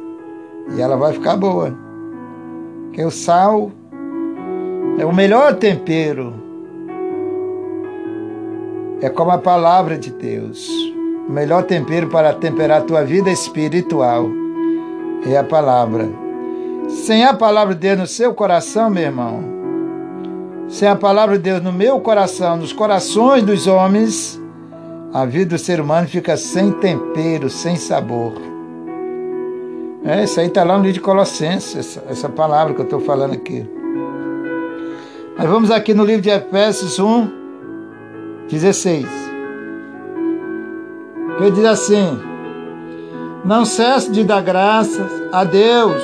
E 0.76 0.80
ela 0.80 0.96
vai 0.96 1.12
ficar 1.12 1.36
boa. 1.36 1.74
Porque 2.84 3.04
o 3.04 3.10
sal 3.10 3.70
é 4.98 5.04
o 5.04 5.14
melhor 5.14 5.54
tempero 5.56 6.46
é 9.00 9.10
como 9.10 9.30
a 9.30 9.38
palavra 9.38 9.98
de 9.98 10.10
Deus. 10.10 10.68
O 11.28 11.32
melhor 11.32 11.64
tempero 11.64 12.08
para 12.08 12.32
temperar 12.32 12.80
a 12.80 12.84
tua 12.84 13.04
vida 13.04 13.30
espiritual 13.30 14.28
é 15.30 15.36
a 15.36 15.44
palavra. 15.44 16.08
Sem 16.88 17.24
a 17.24 17.34
palavra 17.34 17.74
de 17.74 17.80
Deus 17.80 17.98
no 17.98 18.06
seu 18.06 18.32
coração, 18.32 18.88
meu 18.88 19.02
irmão, 19.02 19.40
sem 20.68 20.88
a 20.88 20.96
palavra 20.96 21.36
de 21.36 21.42
Deus 21.42 21.62
no 21.62 21.72
meu 21.72 22.00
coração, 22.00 22.56
nos 22.56 22.72
corações 22.72 23.42
dos 23.42 23.66
homens, 23.66 24.40
a 25.12 25.26
vida 25.26 25.56
do 25.56 25.58
ser 25.58 25.80
humano 25.80 26.06
fica 26.06 26.36
sem 26.36 26.70
tempero, 26.72 27.50
sem 27.50 27.76
sabor. 27.76 28.32
É, 30.04 30.22
isso 30.22 30.38
aí 30.38 30.46
está 30.46 30.62
lá 30.62 30.76
no 30.76 30.84
livro 30.84 30.94
de 30.94 31.00
Colossenses, 31.00 31.76
essa, 31.76 32.04
essa 32.08 32.28
palavra 32.28 32.72
que 32.72 32.80
eu 32.80 32.84
estou 32.84 33.00
falando 33.00 33.34
aqui. 33.34 33.75
Mas 35.38 35.46
vamos 35.50 35.70
aqui 35.70 35.92
no 35.92 36.02
livro 36.02 36.22
de 36.22 36.30
Efésios 36.30 36.98
1, 36.98 37.28
16. 38.48 39.06
Que 41.36 41.50
diz 41.50 41.64
assim: 41.66 42.18
Não 43.44 43.66
cesse 43.66 44.10
de 44.10 44.24
dar 44.24 44.40
graças 44.40 45.12
a 45.30 45.44
Deus 45.44 46.02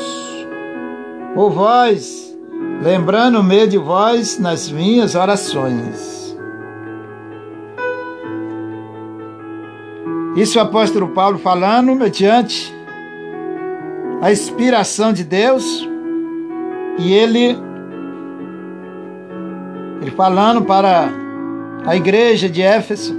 por 1.35 1.51
vós, 1.51 2.37
lembrando 2.83 3.41
o 3.41 3.43
meio 3.43 3.67
de 3.67 3.79
vós 3.79 4.39
nas 4.39 4.71
minhas 4.71 5.15
orações. 5.15 6.37
Isso 10.37 10.59
o 10.59 10.63
apóstolo 10.63 11.09
Paulo 11.09 11.39
falando 11.39 11.95
mediante 11.95 12.75
a 14.21 14.31
inspiração 14.31 15.11
de 15.11 15.25
Deus 15.25 15.89
e 16.99 17.15
ele 17.15 17.72
ele 20.03 20.11
falando 20.11 20.63
para 20.63 21.09
a 21.87 21.95
igreja 21.95 22.49
de 22.49 22.61
Éfeso, 22.61 23.17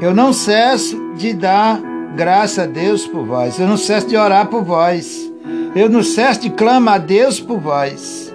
eu 0.00 0.14
não 0.14 0.32
cesso 0.32 1.14
de 1.16 1.32
dar 1.32 1.80
graça 2.14 2.62
a 2.62 2.66
Deus 2.66 3.06
por 3.06 3.24
vós, 3.24 3.58
eu 3.58 3.66
não 3.66 3.78
cesso 3.78 4.06
de 4.08 4.16
orar 4.16 4.46
por 4.48 4.62
vós, 4.62 5.32
eu 5.74 5.88
não 5.88 6.02
cesso 6.02 6.42
de 6.42 6.50
clamar 6.50 6.96
a 6.96 6.98
Deus 6.98 7.40
por 7.40 7.58
vós. 7.58 8.34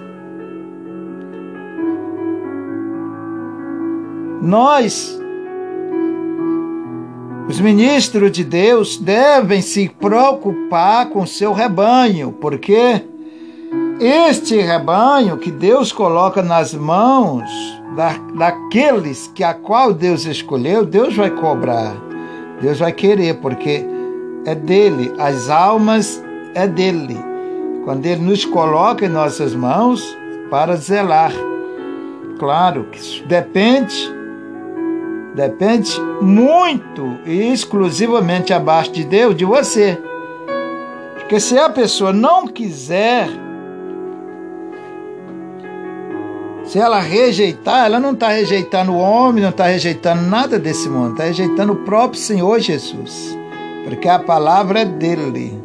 Nós, 4.42 5.20
os 7.48 7.60
ministros 7.60 8.32
de 8.32 8.42
Deus, 8.42 8.98
devem 8.98 9.62
se 9.62 9.88
preocupar 9.88 11.10
com 11.10 11.22
o 11.22 11.26
seu 11.28 11.52
rebanho, 11.52 12.32
porque 12.32 13.02
este 14.04 14.60
rebanho 14.60 15.38
que 15.38 15.50
Deus 15.50 15.92
coloca 15.92 16.42
nas 16.42 16.74
mãos 16.74 17.48
da, 17.94 18.14
daqueles 18.34 19.30
que 19.34 19.44
a 19.44 19.54
qual 19.54 19.92
Deus 19.92 20.24
escolheu, 20.26 20.84
Deus 20.84 21.16
vai 21.16 21.30
cobrar. 21.30 21.94
Deus 22.60 22.78
vai 22.78 22.92
querer, 22.92 23.34
porque 23.34 23.84
é 24.44 24.54
dele, 24.54 25.12
as 25.18 25.48
almas 25.48 26.22
é 26.54 26.66
dele. 26.66 27.18
Quando 27.84 28.06
ele 28.06 28.22
nos 28.22 28.44
coloca 28.44 29.06
em 29.06 29.08
nossas 29.08 29.54
mãos 29.54 30.16
para 30.50 30.76
zelar. 30.76 31.32
Claro 32.38 32.88
que 32.90 32.98
isso 32.98 33.24
depende 33.26 34.12
depende 35.34 35.98
muito 36.20 37.18
e 37.24 37.52
exclusivamente 37.52 38.52
abaixo 38.52 38.92
de 38.92 39.04
Deus, 39.04 39.34
de 39.34 39.44
você. 39.44 39.98
Porque 41.14 41.40
se 41.40 41.58
a 41.58 41.70
pessoa 41.70 42.12
não 42.12 42.46
quiser 42.46 43.28
Se 46.72 46.78
ela 46.78 47.00
rejeitar, 47.00 47.84
ela 47.84 48.00
não 48.00 48.12
está 48.12 48.28
rejeitando 48.28 48.92
o 48.92 48.96
homem, 48.96 49.42
não 49.42 49.50
está 49.50 49.66
rejeitando 49.66 50.22
nada 50.22 50.58
desse 50.58 50.88
mundo, 50.88 51.10
está 51.10 51.24
rejeitando 51.24 51.74
o 51.74 51.84
próprio 51.84 52.18
Senhor 52.18 52.58
Jesus, 52.60 53.38
porque 53.84 54.08
a 54.08 54.18
palavra 54.18 54.80
é 54.80 54.84
dele. 54.86 55.62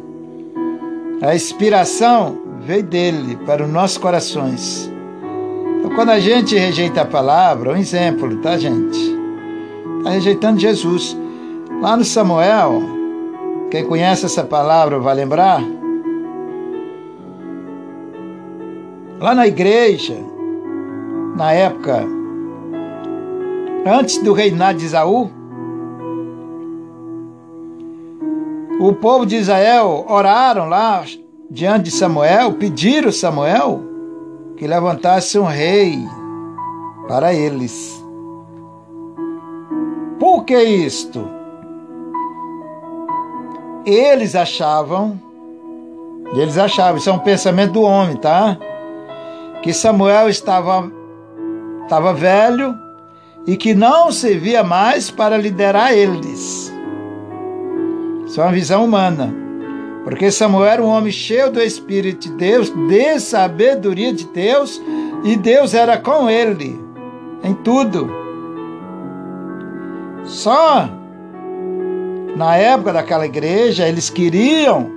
A 1.22 1.34
inspiração 1.34 2.36
veio 2.60 2.82
dele 2.82 3.38
para 3.46 3.64
os 3.64 3.70
nossos 3.70 3.96
corações. 3.96 4.92
Então, 5.78 5.94
quando 5.94 6.10
a 6.10 6.20
gente 6.20 6.54
rejeita 6.54 7.00
a 7.00 7.06
palavra, 7.06 7.72
um 7.72 7.76
exemplo, 7.78 8.36
tá, 8.42 8.58
gente? 8.58 9.16
Está 9.96 10.10
rejeitando 10.10 10.60
Jesus. 10.60 11.16
Lá 11.80 11.96
no 11.96 12.04
Samuel, 12.04 12.82
quem 13.70 13.82
conhece 13.82 14.26
essa 14.26 14.44
palavra 14.44 14.98
vai 14.98 15.14
lembrar? 15.14 15.64
Lá 19.18 19.34
na 19.34 19.46
igreja, 19.46 20.18
na 21.38 21.52
época, 21.52 22.04
antes 23.86 24.18
do 24.18 24.32
reinado 24.32 24.80
de 24.80 24.86
Isaú, 24.86 25.30
o 28.80 28.92
povo 28.94 29.24
de 29.24 29.36
Israel 29.36 30.04
oraram 30.08 30.68
lá 30.68 31.04
diante 31.48 31.84
de 31.84 31.90
Samuel, 31.92 32.54
pediram 32.54 33.12
Samuel 33.12 33.80
que 34.56 34.66
levantasse 34.66 35.38
um 35.38 35.44
rei 35.44 36.04
para 37.06 37.32
eles. 37.32 38.04
Por 40.18 40.42
que 40.42 40.60
isto? 40.60 41.24
Eles 43.86 44.34
achavam, 44.34 45.22
eles 46.34 46.58
achavam, 46.58 46.96
isso 46.96 47.08
é 47.08 47.12
um 47.12 47.20
pensamento 47.20 47.74
do 47.74 47.82
homem, 47.82 48.16
tá? 48.16 48.58
Que 49.62 49.72
Samuel 49.72 50.28
estava 50.28 50.97
estava 51.88 52.12
velho 52.12 52.78
e 53.46 53.56
que 53.56 53.74
não 53.74 54.12
servia 54.12 54.62
mais 54.62 55.10
para 55.10 55.38
liderar 55.38 55.94
eles. 55.94 56.70
Isso 58.26 58.38
é 58.38 58.44
uma 58.44 58.52
visão 58.52 58.84
humana. 58.84 59.34
Porque 60.04 60.30
Samuel 60.30 60.66
era 60.66 60.82
um 60.82 60.86
homem 60.86 61.10
cheio 61.10 61.50
do 61.50 61.62
Espírito 61.62 62.28
de 62.28 62.34
Deus, 62.34 62.70
de 62.70 63.18
sabedoria 63.18 64.12
de 64.12 64.26
Deus, 64.26 64.80
e 65.24 65.34
Deus 65.34 65.72
era 65.72 65.96
com 65.96 66.28
ele 66.28 66.78
em 67.42 67.54
tudo. 67.54 68.10
Só 70.24 70.90
na 72.36 72.54
época 72.56 72.92
daquela 72.92 73.24
igreja 73.24 73.88
eles 73.88 74.10
queriam 74.10 74.90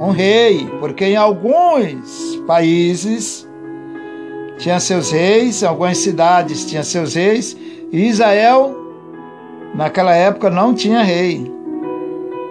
um 0.00 0.10
rei, 0.10 0.66
porque 0.80 1.04
em 1.04 1.16
alguns 1.16 2.42
países 2.46 3.49
tinha 4.60 4.78
seus 4.78 5.10
reis, 5.10 5.64
algumas 5.64 5.98
cidades 5.98 6.66
tinha 6.66 6.84
seus 6.84 7.14
reis, 7.14 7.56
e 7.90 8.06
Israel 8.06 8.76
naquela 9.74 10.14
época 10.14 10.50
não 10.50 10.74
tinha 10.74 11.02
rei. 11.02 11.50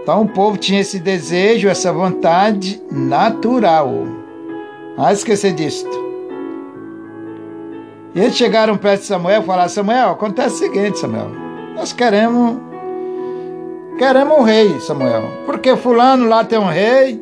Então 0.01 0.23
o 0.23 0.27
povo 0.27 0.57
tinha 0.57 0.81
esse 0.81 0.99
desejo, 0.99 1.69
essa 1.69 1.93
vontade 1.93 2.81
natural. 2.91 3.93
Não 4.97 5.09
esquecer 5.11 5.53
disto. 5.53 6.09
E 8.15 8.19
eles 8.19 8.35
chegaram 8.35 8.75
perto 8.75 9.01
de 9.01 9.07
Samuel 9.07 9.41
e 9.41 9.45
falaram: 9.45 9.69
Samuel, 9.69 10.09
acontece 10.09 10.55
o 10.55 10.57
seguinte, 10.57 10.97
Samuel. 10.97 11.29
Nós 11.75 11.93
queremos. 11.93 12.57
Queremos 13.99 14.39
um 14.39 14.41
rei, 14.41 14.79
Samuel. 14.79 15.29
Porque 15.45 15.75
Fulano 15.75 16.27
lá 16.27 16.43
tem 16.43 16.57
um 16.57 16.69
rei, 16.69 17.21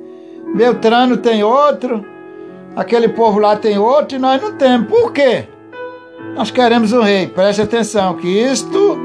Beltrano 0.55 1.17
tem 1.17 1.43
outro, 1.43 2.05
aquele 2.77 3.09
povo 3.09 3.39
lá 3.39 3.57
tem 3.57 3.77
outro 3.77 4.15
e 4.15 4.19
nós 4.19 4.41
não 4.41 4.53
temos. 4.53 4.87
Por 4.87 5.11
quê? 5.11 5.49
Nós 6.35 6.49
queremos 6.49 6.93
um 6.93 7.01
rei. 7.01 7.27
Preste 7.27 7.61
atenção 7.61 8.15
que 8.15 8.27
isto 8.27 8.97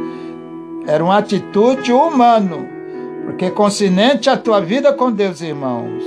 era 0.86 1.02
uma 1.02 1.18
atitude 1.18 1.92
humana 1.92 2.72
porque 3.24 3.50
consciente 3.50 4.28
a 4.28 4.36
tua 4.36 4.60
vida 4.60 4.92
com 4.92 5.10
Deus, 5.10 5.40
irmãos, 5.40 6.02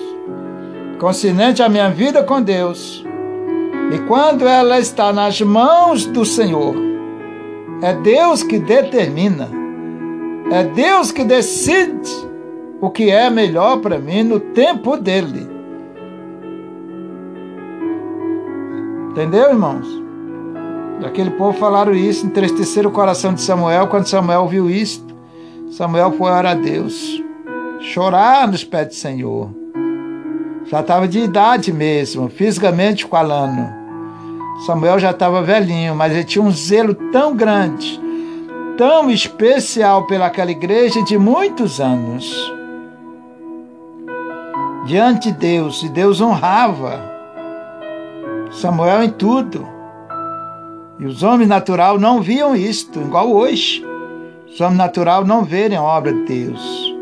consciente 1.00 1.64
a 1.64 1.70
minha 1.70 1.90
vida 1.90 2.24
com 2.24 2.42
Deus, 2.42 3.06
e 3.92 4.00
quando 4.00 4.48
ela 4.48 4.80
está 4.80 5.14
nas 5.14 5.40
mãos 5.42 6.06
do 6.06 6.26
Senhor, 6.26 6.76
é 7.82 7.94
Deus 7.94 8.44
que 8.44 8.60
determina, 8.60 9.50
é 10.52 10.64
Deus 10.64 11.12
que 11.12 11.24
decide 11.24 12.12
o 12.82 12.90
que 12.90 13.10
é 13.10 13.30
melhor 13.30 13.80
para 13.80 13.98
mim 13.98 14.24
no 14.24 14.40
tempo 14.40 14.98
dele. 14.98 15.55
Entendeu, 19.16 19.52
irmãos? 19.52 19.88
Aquele 21.06 21.30
povo 21.30 21.58
falaram 21.58 21.94
isso, 21.94 22.26
entristeceram 22.26 22.90
o 22.90 22.94
coração 22.94 23.34
de 23.34 23.40
Samuel 23.40 23.88
quando 23.88 24.08
Samuel 24.08 24.46
viu 24.46 24.70
isto. 24.70 25.16
Samuel 25.72 26.12
foi 26.12 26.30
orar 26.30 26.46
a 26.46 26.54
Deus, 26.54 27.24
chorar 27.80 28.46
nos 28.46 28.66
pés 28.66 28.90
do 28.90 28.94
Senhor. 28.94 29.50
Já 30.66 30.82
estava 30.82 31.08
de 31.08 31.20
idade 31.20 31.72
mesmo, 31.72 32.28
fisicamente 32.28 33.06
falando. 33.06 33.66
Samuel 34.66 35.00
já 35.00 35.12
estava 35.12 35.42
velhinho, 35.42 35.96
mas 35.96 36.12
ele 36.12 36.26
tinha 36.26 36.44
um 36.44 36.52
zelo 36.52 36.94
tão 36.94 37.34
grande, 37.34 37.98
tão 38.78 39.10
especial 39.10 40.08
pelaquela 40.08 40.52
igreja 40.52 41.02
de 41.02 41.18
muitos 41.18 41.80
anos. 41.80 42.54
Diante 44.86 45.32
de 45.32 45.38
Deus, 45.38 45.84
e 45.84 45.88
Deus 45.88 46.20
honrava 46.20 47.15
Samuel 48.52 49.04
em 49.04 49.10
tudo. 49.10 49.68
E 51.00 51.06
os 51.06 51.24
homens 51.24 51.48
natural 51.48 52.00
não 52.00 52.22
viam 52.22 52.56
isto, 52.56 53.00
igual 53.00 53.32
hoje. 53.32 53.86
Os 54.48 54.62
homens 54.62 54.78
natural 54.78 55.26
não 55.26 55.44
verem 55.44 55.78
a 55.78 55.84
obra 55.84 56.14
de 56.14 56.24
Deus. 56.24 56.96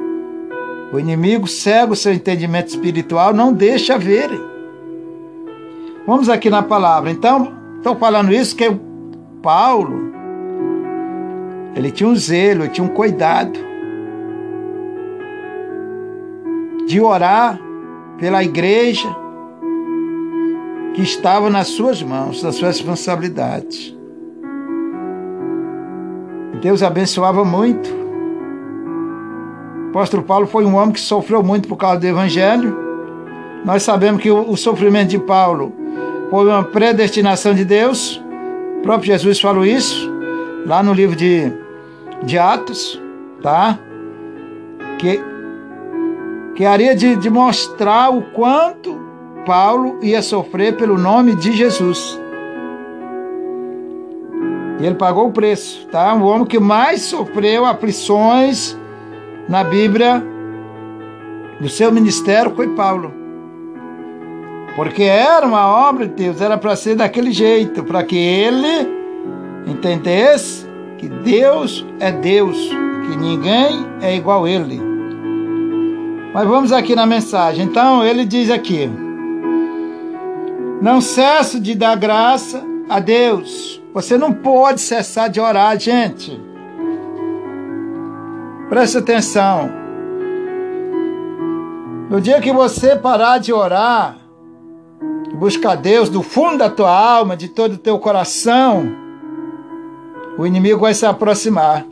O 0.91 0.99
inimigo 0.99 1.47
cega 1.47 1.93
o 1.93 1.95
seu 1.95 2.13
entendimento 2.13 2.67
espiritual, 2.67 3.33
não 3.33 3.53
deixa 3.53 3.97
verem. 3.97 4.41
Vamos 6.05 6.29
aqui 6.29 6.49
na 6.49 6.63
palavra. 6.63 7.09
Então, 7.11 7.53
estou 7.77 7.95
falando 7.95 8.33
isso 8.33 8.55
que 8.55 8.69
Paulo, 9.41 10.11
ele 11.75 11.91
tinha 11.91 12.09
um 12.09 12.15
zelo, 12.15 12.67
tinha 12.67 12.85
um 12.85 12.89
cuidado 12.89 13.59
de 16.87 16.99
orar 16.99 17.59
pela 18.17 18.43
igreja 18.43 19.22
que 20.93 21.01
estava 21.01 21.49
nas 21.49 21.67
suas 21.67 22.01
mãos, 22.01 22.43
nas 22.43 22.55
suas 22.55 22.77
responsabilidades. 22.77 23.95
Deus 26.61 26.81
abençoava 26.81 27.43
muito. 27.43 27.89
O 29.87 29.89
apóstolo 29.89 30.23
Paulo 30.23 30.47
foi 30.47 30.65
um 30.65 30.75
homem 30.75 30.93
que 30.93 31.01
sofreu 31.01 31.43
muito 31.43 31.67
por 31.67 31.75
causa 31.75 31.99
do 31.99 32.07
Evangelho. 32.07 32.75
Nós 33.65 33.83
sabemos 33.83 34.21
que 34.21 34.31
o, 34.31 34.55
sofrimento 34.55 35.09
de 35.09 35.19
Paulo 35.19 35.73
foi 36.29 36.45
uma 36.47 36.63
predestinação 36.63 37.53
de 37.53 37.65
Deus. 37.65 38.21
O 38.79 38.81
próprio 38.81 39.07
Jesus 39.07 39.41
falou 39.41 39.65
isso 39.65 40.09
lá 40.65 40.81
no 40.81 40.93
livro 40.93 41.15
de, 41.15 41.51
de 42.23 42.39
Atos, 42.39 43.01
tá? 43.41 43.77
Que, 44.97 45.21
que 46.55 46.65
haria 46.65 46.95
de, 46.95 47.17
de 47.17 47.29
mostrar 47.29 48.09
o 48.09 48.21
quanto 48.21 49.02
Paulo 49.45 49.99
ia 50.01 50.21
sofrer 50.21 50.75
pelo 50.75 50.97
nome 50.97 51.35
de 51.35 51.51
Jesus. 51.51 52.19
E 54.79 54.85
ele 54.85 54.95
pagou 54.95 55.27
o 55.27 55.31
preço, 55.31 55.87
tá? 55.91 56.13
O 56.13 56.25
homem 56.25 56.45
que 56.45 56.59
mais 56.59 57.01
sofreu 57.01 57.65
aflições 57.65 58.77
na 59.47 59.63
Bíblia 59.63 60.23
do 61.59 61.69
seu 61.69 61.91
ministério 61.91 62.53
foi 62.55 62.69
Paulo. 62.69 63.13
Porque 64.75 65.03
era 65.03 65.45
uma 65.45 65.67
obra 65.89 66.07
de 66.07 66.13
Deus, 66.15 66.41
era 66.41 66.57
para 66.57 66.75
ser 66.75 66.95
daquele 66.95 67.31
jeito, 67.31 67.83
para 67.83 68.03
que 68.03 68.17
ele 68.17 68.87
entendesse 69.67 70.65
que 70.97 71.07
Deus 71.07 71.85
é 71.99 72.11
Deus, 72.11 72.57
que 73.07 73.17
ninguém 73.17 73.85
é 74.01 74.15
igual 74.15 74.45
a 74.45 74.49
ele. 74.49 74.81
Mas 76.33 76.47
vamos 76.47 76.71
aqui 76.71 76.95
na 76.95 77.05
mensagem. 77.05 77.65
Então 77.65 78.03
ele 78.03 78.25
diz 78.25 78.49
aqui: 78.49 78.89
Não 80.83 81.01
cesso 81.01 81.59
de 81.59 81.73
dar 81.73 81.95
graça 81.95 82.63
a 82.87 82.99
Deus 82.99 83.81
você 83.93 84.17
não 84.17 84.33
pode 84.33 84.81
cessar 84.81 85.29
de 85.29 85.39
orar, 85.39 85.79
gente. 85.79 86.41
Preste 88.67 88.97
atenção. 88.97 89.69
No 92.09 92.19
dia 92.19 92.41
que 92.41 92.51
você 92.51 92.95
parar 92.95 93.37
de 93.37 93.53
orar, 93.53 94.17
buscar 95.35 95.75
Deus 95.75 96.09
do 96.09 96.23
fundo 96.23 96.57
da 96.57 96.69
tua 96.71 96.89
alma, 96.89 97.37
de 97.37 97.49
todo 97.49 97.73
o 97.73 97.77
teu 97.77 97.99
coração, 97.99 98.91
o 100.39 100.45
inimigo 100.47 100.81
vai 100.81 100.93
se 100.95 101.05
aproximar. 101.05 101.85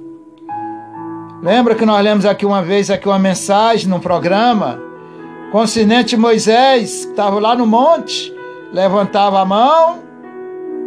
Lembra 1.43 1.75
que 1.75 1.85
nós 1.85 2.03
lemos 2.03 2.25
aqui 2.25 2.47
uma 2.47 2.63
vez 2.63 2.89
aqui 2.89 3.07
uma 3.07 3.19
mensagem 3.19 3.87
num 3.87 3.99
programa? 3.99 4.79
Consciente 5.51 6.17
Moisés, 6.17 7.05
que 7.05 7.11
estava 7.11 7.39
lá 7.39 7.55
no 7.55 7.67
monte, 7.67 8.33
levantava 8.71 9.41
a 9.41 9.45
mão 9.45 10.11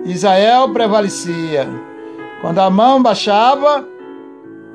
Israel 0.04 0.68
prevalecia. 0.68 1.66
Quando 2.42 2.58
a 2.58 2.68
mão 2.68 3.02
baixava, 3.02 3.88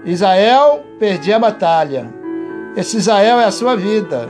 Israel 0.04 0.84
perdia 1.00 1.36
a 1.36 1.40
batalha. 1.40 2.12
Esse 2.76 2.98
Israel 2.98 3.40
é 3.40 3.46
a 3.46 3.52
sua 3.52 3.76
vida. 3.76 4.28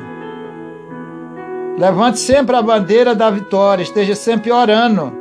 Levante 1.78 2.20
sempre 2.20 2.56
a 2.56 2.62
bandeira 2.62 3.15
da 3.15 3.30
vitória, 3.30 3.82
esteja 3.82 4.13
sempre 4.13 4.52
orando. 4.52 5.13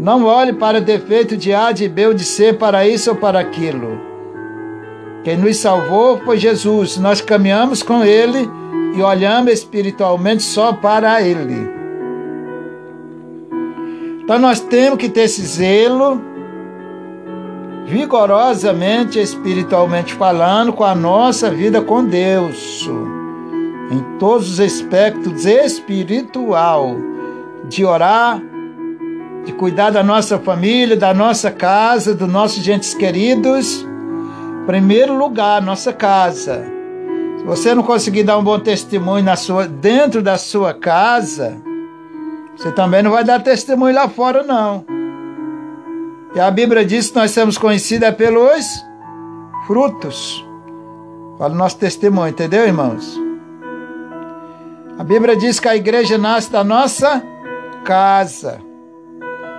Não 0.00 0.24
olhe 0.24 0.52
para 0.52 0.78
o 0.78 0.80
defeito 0.80 1.36
de 1.36 1.54
A, 1.54 1.70
de 1.70 1.88
B 1.88 2.08
ou 2.08 2.14
de 2.14 2.24
C, 2.24 2.52
para 2.52 2.86
isso 2.86 3.10
ou 3.10 3.16
para 3.16 3.38
aquilo. 3.38 4.00
Quem 5.22 5.36
nos 5.36 5.58
salvou 5.58 6.18
foi 6.18 6.38
Jesus. 6.38 6.98
Nós 6.98 7.20
caminhamos 7.20 7.84
com 7.84 8.02
Ele 8.02 8.50
e 8.96 9.00
olhamos 9.00 9.52
espiritualmente 9.52 10.42
só 10.42 10.72
para 10.72 11.22
Ele. 11.22 11.73
Então 14.24 14.38
nós 14.38 14.58
temos 14.58 14.98
que 14.98 15.10
ter 15.10 15.24
esse 15.24 15.42
zelo, 15.42 16.18
vigorosamente, 17.86 19.20
espiritualmente 19.20 20.14
falando, 20.14 20.72
com 20.72 20.82
a 20.82 20.94
nossa 20.94 21.50
vida 21.50 21.82
com 21.82 22.02
Deus, 22.02 22.88
em 23.90 24.18
todos 24.18 24.52
os 24.52 24.60
aspectos 24.60 25.44
espiritual, 25.44 26.96
de 27.68 27.84
orar, 27.84 28.40
de 29.44 29.52
cuidar 29.52 29.90
da 29.90 30.02
nossa 30.02 30.38
família, 30.38 30.96
da 30.96 31.12
nossa 31.12 31.50
casa, 31.50 32.14
dos 32.14 32.28
nossos 32.28 32.66
entes 32.66 32.94
queridos. 32.94 33.86
Primeiro 34.66 35.18
lugar, 35.18 35.60
nossa 35.60 35.92
casa. 35.92 36.64
Se 37.36 37.44
você 37.44 37.74
não 37.74 37.82
conseguir 37.82 38.22
dar 38.22 38.38
um 38.38 38.42
bom 38.42 38.58
testemunho 38.58 39.22
na 39.22 39.36
sua, 39.36 39.66
dentro 39.66 40.22
da 40.22 40.38
sua 40.38 40.72
casa, 40.72 41.58
você 42.56 42.72
também 42.72 43.02
não 43.02 43.10
vai 43.10 43.24
dar 43.24 43.42
testemunho 43.42 43.94
lá 43.94 44.08
fora, 44.08 44.42
não. 44.42 44.84
E 46.34 46.40
a 46.40 46.50
Bíblia 46.50 46.84
diz 46.84 47.10
que 47.10 47.16
nós 47.16 47.30
somos 47.30 47.56
conhecidos 47.56 48.10
pelos 48.12 48.84
frutos. 49.66 50.44
Fala 51.38 51.54
o 51.54 51.56
nosso 51.56 51.78
testemunho, 51.78 52.28
entendeu, 52.28 52.66
irmãos? 52.66 53.20
A 54.98 55.04
Bíblia 55.04 55.36
diz 55.36 55.58
que 55.58 55.68
a 55.68 55.76
igreja 55.76 56.16
nasce 56.16 56.50
da 56.50 56.62
nossa 56.62 57.22
casa. 57.84 58.60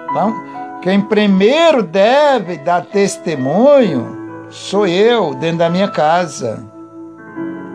Então, 0.10 0.34
quem 0.82 1.02
primeiro 1.02 1.84
deve 1.84 2.58
dar 2.58 2.86
testemunho 2.86 4.26
sou 4.50 4.88
eu, 4.88 5.34
dentro 5.34 5.58
da 5.60 5.70
minha 5.70 5.90
casa. 5.90 6.66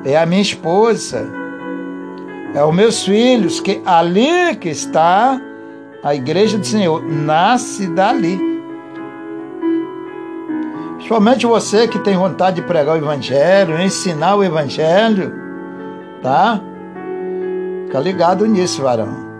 É 0.04 0.16
a 0.16 0.24
minha 0.24 0.42
esposa. 0.42 1.39
É 2.54 2.64
os 2.64 2.74
meus 2.74 3.04
filhos, 3.04 3.60
que 3.60 3.80
ali 3.84 4.56
que 4.56 4.68
está 4.68 5.40
a 6.02 6.14
igreja 6.14 6.58
do 6.58 6.66
Senhor, 6.66 7.02
nasce 7.04 7.86
dali. 7.86 8.38
Principalmente 10.94 11.46
você 11.46 11.86
que 11.86 11.98
tem 11.98 12.16
vontade 12.16 12.56
de 12.56 12.62
pregar 12.62 12.94
o 12.94 12.98
evangelho, 12.98 13.80
ensinar 13.80 14.36
o 14.36 14.44
evangelho, 14.44 15.32
tá? 16.22 16.60
Fica 17.86 17.98
ligado 17.98 18.46
nisso, 18.46 18.82
varão. 18.82 19.30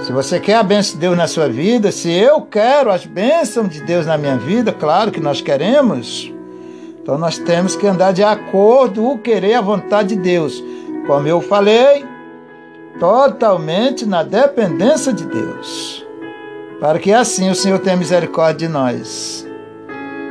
Se 0.00 0.12
você 0.12 0.40
quer 0.40 0.56
a 0.56 0.62
bênção 0.64 0.94
de 0.94 1.00
Deus 1.00 1.16
na 1.16 1.28
sua 1.28 1.48
vida, 1.48 1.92
se 1.92 2.10
eu 2.10 2.42
quero 2.42 2.90
as 2.90 3.06
bênçãos 3.06 3.68
de 3.68 3.80
Deus 3.82 4.04
na 4.04 4.18
minha 4.18 4.36
vida, 4.36 4.72
claro 4.72 5.12
que 5.12 5.20
nós 5.20 5.40
queremos, 5.40 6.32
então 7.02 7.18
nós 7.18 7.36
temos 7.36 7.74
que 7.74 7.86
andar 7.86 8.12
de 8.12 8.22
acordo 8.22 9.02
com 9.02 9.14
o 9.14 9.18
querer 9.18 9.54
a 9.54 9.60
vontade 9.60 10.14
de 10.14 10.22
Deus. 10.22 10.62
Como 11.06 11.26
eu 11.26 11.40
falei, 11.40 12.06
totalmente 13.00 14.06
na 14.06 14.22
dependência 14.22 15.12
de 15.12 15.26
Deus. 15.26 16.06
Para 16.80 17.00
que 17.00 17.12
assim 17.12 17.50
o 17.50 17.54
Senhor 17.54 17.80
tenha 17.80 17.96
misericórdia 17.96 18.68
de 18.68 18.72
nós. 18.72 19.46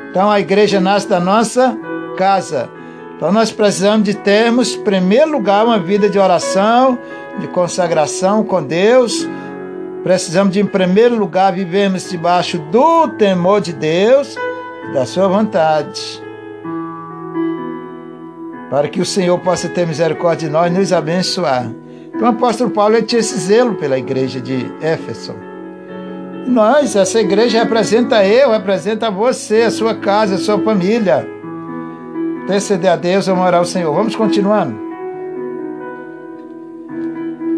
Então 0.10 0.32
a 0.32 0.40
igreja 0.40 0.80
nasce 0.80 1.10
da 1.10 1.20
nossa 1.20 1.78
casa. 2.18 2.70
Então 3.18 3.34
nós 3.34 3.52
precisamos 3.52 4.06
de 4.06 4.14
termos, 4.14 4.74
em 4.74 4.82
primeiro 4.82 5.30
lugar, 5.30 5.66
uma 5.66 5.78
vida 5.78 6.10
de 6.10 6.18
oração, 6.18 6.98
de 7.40 7.48
consagração 7.50 8.44
com 8.44 8.64
Deus. 8.64 9.28
Precisamos 10.04 10.54
de, 10.54 10.62
em 10.62 10.66
primeiro 10.66 11.18
lugar, 11.18 11.54
vivermos 11.54 12.10
debaixo 12.10 12.58
do 12.58 13.10
temor 13.10 13.62
de 13.62 13.74
Deus 13.74 14.36
e 14.90 14.94
da 14.94 15.06
sua 15.06 15.28
vontade. 15.28 16.31
Para 18.72 18.88
que 18.88 19.00
o 19.00 19.06
Senhor 19.06 19.38
possa 19.38 19.70
ter 19.70 19.86
misericórdia 19.86 20.48
de 20.48 20.54
nós 20.54 20.72
e 20.72 20.76
nos 20.76 20.92
abençoar. 20.92 21.70
Então 22.08 22.22
o 22.22 22.32
apóstolo 22.32 22.72
Paulo 22.72 23.00
tinha 23.04 23.20
esse 23.20 23.38
zelo 23.38 23.76
pela 23.76 24.00
igreja 24.00 24.42
de 24.42 24.66
Éfeso. 24.82 25.36
nós, 26.48 26.96
essa 26.96 27.20
igreja 27.20 27.60
representa 27.60 28.26
eu, 28.26 28.50
representa 28.50 29.12
você, 29.12 29.62
a 29.64 29.72
sua 29.72 29.94
casa, 29.94 30.36
a 30.36 30.40
sua 30.40 30.58
família 30.58 31.28
interceder 32.44 32.92
a 32.92 32.96
Deus, 32.96 33.28
orar 33.28 33.56
ao 33.56 33.66
Senhor. 33.66 33.94
Vamos 33.94 34.16
continuando. 34.16 34.76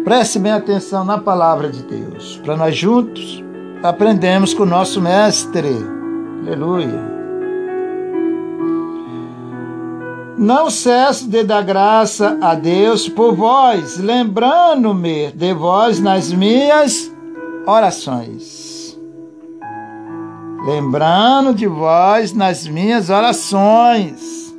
Preste 0.04 0.38
bem 0.38 0.52
atenção 0.52 1.04
na 1.04 1.18
palavra 1.18 1.70
de 1.70 1.82
Deus, 1.82 2.40
para 2.44 2.56
nós 2.56 2.76
juntos 2.76 3.42
aprendemos 3.82 4.54
com 4.54 4.62
o 4.62 4.66
nosso 4.66 5.00
Mestre. 5.00 5.74
Aleluia. 6.46 7.13
Não 10.36 10.68
cesso 10.68 11.28
de 11.28 11.44
dar 11.44 11.62
graça 11.62 12.36
a 12.40 12.54
Deus 12.54 13.08
por 13.08 13.34
vós, 13.36 13.98
lembrando-me 13.98 15.30
de 15.30 15.54
vós 15.54 16.00
nas 16.00 16.32
minhas 16.32 17.12
orações. 17.66 18.98
Lembrando 20.66 21.54
de 21.54 21.66
vós 21.66 22.32
nas 22.32 22.66
minhas 22.66 23.10
orações. 23.10 24.52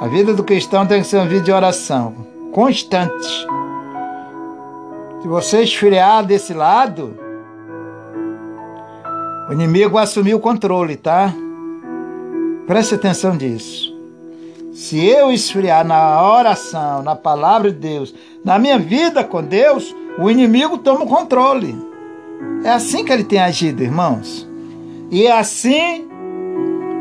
A 0.00 0.06
vida 0.06 0.32
do 0.32 0.44
cristão 0.44 0.86
tem 0.86 1.02
que 1.02 1.06
ser 1.06 1.16
uma 1.16 1.26
vida 1.26 1.42
de 1.42 1.52
oração 1.52 2.14
constante. 2.52 3.46
Se 5.20 5.28
você 5.28 5.62
esfriar 5.62 6.24
desse 6.24 6.54
lado, 6.54 7.18
o 9.48 9.52
inimigo 9.52 9.98
assumiu 9.98 10.38
o 10.38 10.40
controle, 10.40 10.96
tá? 10.96 11.34
Preste 12.66 12.94
atenção 12.94 13.34
nisso. 13.34 13.96
Se 14.72 15.04
eu 15.04 15.30
esfriar 15.30 15.84
na 15.84 16.22
oração, 16.22 17.02
na 17.02 17.16
palavra 17.16 17.70
de 17.70 17.78
Deus, 17.78 18.14
na 18.44 18.58
minha 18.58 18.78
vida 18.78 19.22
com 19.24 19.42
Deus, 19.42 19.94
o 20.18 20.30
inimigo 20.30 20.78
toma 20.78 21.04
o 21.04 21.08
controle. 21.08 21.76
É 22.64 22.70
assim 22.70 23.04
que 23.04 23.12
ele 23.12 23.24
tem 23.24 23.40
agido, 23.40 23.82
irmãos. 23.82 24.48
E 25.10 25.26
é 25.26 25.32
assim 25.32 26.08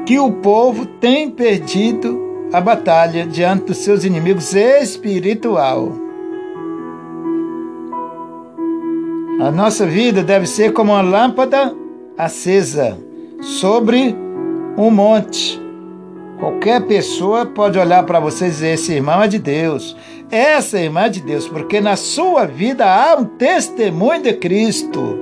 que 0.06 0.20
o 0.20 0.32
povo 0.32 0.86
tem 0.86 1.30
perdido 1.30 2.20
a 2.52 2.60
batalha 2.60 3.26
diante 3.28 3.66
dos 3.66 3.78
seus 3.78 4.04
inimigos 4.04 4.54
espiritual. 4.54 5.94
A 9.42 9.52
nossa 9.52 9.86
vida 9.86 10.24
deve 10.24 10.48
ser 10.48 10.74
como 10.74 10.92
uma 10.92 11.02
lâmpada 11.02 11.74
acesa 12.18 12.98
sobre 13.42 14.16
um 14.80 14.92
monte. 14.92 15.62
Qualquer 16.40 16.82
pessoa 16.86 17.46
pode 17.46 17.78
olhar 17.78 18.04
para 18.04 18.20
você 18.20 18.46
e 18.46 18.50
dizer: 18.50 18.74
esse 18.76 18.94
irmão 18.94 19.22
é 19.22 19.28
de 19.28 19.38
Deus, 19.38 19.96
essa 20.32 20.80
irmã 20.80 21.02
é 21.02 21.10
de 21.10 21.22
Deus, 21.22 21.48
porque 21.48 21.82
na 21.82 21.98
sua 21.98 22.46
vida 22.46 22.86
há 22.86 23.16
um 23.16 23.26
testemunho 23.26 24.24
de 24.24 24.34
Cristo. 24.34 25.20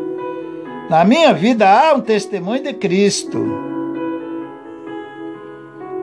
Na 0.89 1.04
minha 1.04 1.34
vida 1.34 1.67
há 1.67 1.93
um 1.93 2.02
testemunho 2.02 2.63
de 2.63 2.74
Cristo. 2.74 3.43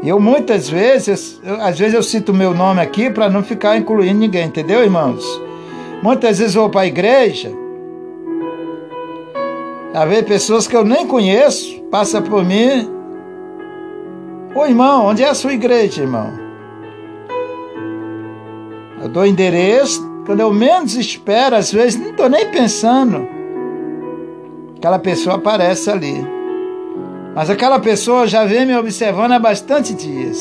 Eu 0.03 0.21
muitas 0.21 0.69
vezes, 0.69 1.41
eu, 1.43 1.55
às 1.63 1.79
vezes 1.79 1.95
eu 1.95 2.03
cito 2.03 2.33
o 2.33 2.35
meu 2.35 2.53
nome 2.53 2.83
aqui 2.83 3.09
para 3.09 3.31
não 3.31 3.43
ficar 3.43 3.79
incluindo 3.79 4.19
ninguém, 4.19 4.47
entendeu, 4.47 4.83
irmãos? 4.83 5.25
Muitas 6.03 6.39
vezes 6.39 6.55
vou 6.55 6.69
para 6.69 6.83
a 6.83 6.87
igreja, 6.87 7.51
a 9.95 10.05
ver 10.05 10.25
pessoas 10.25 10.67
que 10.67 10.77
eu 10.77 10.85
nem 10.85 11.07
conheço, 11.07 11.81
passa 11.85 12.21
por 12.21 12.45
mim. 12.45 12.94
Ô 14.55 14.65
irmão, 14.65 15.07
onde 15.07 15.25
é 15.25 15.29
a 15.29 15.35
sua 15.35 15.53
igreja, 15.53 16.03
irmão? 16.03 16.33
Eu 19.03 19.09
dou 19.09 19.27
endereço, 19.27 20.01
quando 20.25 20.41
eu 20.41 20.53
menos 20.53 20.95
espero, 20.95 21.57
às 21.57 21.73
vezes 21.73 22.01
não 22.01 22.11
estou 22.11 22.29
nem 22.29 22.49
pensando. 22.51 23.27
Aquela 24.77 25.01
pessoa 25.01 25.37
aparece 25.37 25.91
ali. 25.91 26.25
Mas 27.35 27.51
aquela 27.51 27.81
pessoa 27.81 28.29
já 28.29 28.45
vem 28.45 28.65
me 28.65 28.77
observando 28.77 29.33
há 29.33 29.41
bastante 29.41 29.93
dias. 29.93 30.41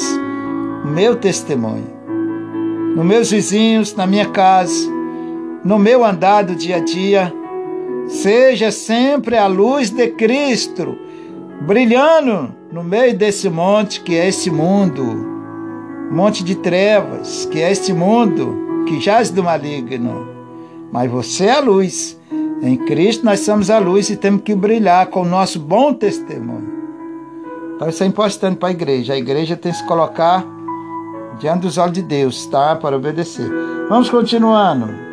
Meu 0.86 1.16
testemunho. 1.16 1.92
Nos 2.96 3.06
meus 3.06 3.32
vizinhos, 3.32 3.96
na 3.96 4.06
minha 4.06 4.30
casa, 4.30 4.92
no 5.66 5.80
meu 5.80 6.06
andar 6.06 6.44
do 6.44 6.56
dia 6.56 6.76
a 6.76 6.80
dia. 6.80 7.34
Seja 8.08 8.70
sempre 8.70 9.38
a 9.38 9.48
luz 9.48 9.90
de 9.90 10.10
Cristo 10.10 10.96
brilhando 11.62 12.63
no 12.74 12.84
meio 12.84 13.16
desse 13.16 13.52
monte 13.52 14.02
que 14.02 14.18
é 14.18 14.28
esse 14.28 14.50
mundo. 14.50 15.32
Monte 16.12 16.44
de 16.44 16.56
trevas, 16.56 17.46
que 17.46 17.62
é 17.62 17.72
este 17.72 17.94
mundo 17.94 18.84
que 18.88 19.00
jaz 19.00 19.30
do 19.30 19.44
maligno. 19.44 20.28
Mas 20.92 21.10
você 21.10 21.46
é 21.46 21.52
a 21.52 21.60
luz. 21.60 22.20
Em 22.64 22.76
Cristo 22.78 23.24
nós 23.24 23.42
somos 23.42 23.70
a 23.70 23.78
luz 23.78 24.10
e 24.10 24.16
temos 24.16 24.42
que 24.42 24.56
brilhar 24.56 25.06
com 25.08 25.22
o 25.22 25.26
nosso 25.26 25.60
bom 25.60 25.94
testemunho. 25.94 26.74
Então 27.76 27.88
isso 27.90 28.04
é 28.04 28.08
importante 28.08 28.58
para 28.58 28.70
a 28.70 28.72
igreja. 28.72 29.14
A 29.14 29.18
igreja 29.18 29.56
tem 29.56 29.72
que 29.72 29.78
se 29.78 29.86
colocar 29.86 30.44
diante 31.40 31.62
dos 31.62 31.78
olhos 31.78 31.94
de 31.94 32.02
Deus, 32.02 32.48
tá? 32.48 32.76
Para 32.76 32.96
obedecer. 32.96 33.52
Vamos 33.88 34.10
continuando. 34.10 35.13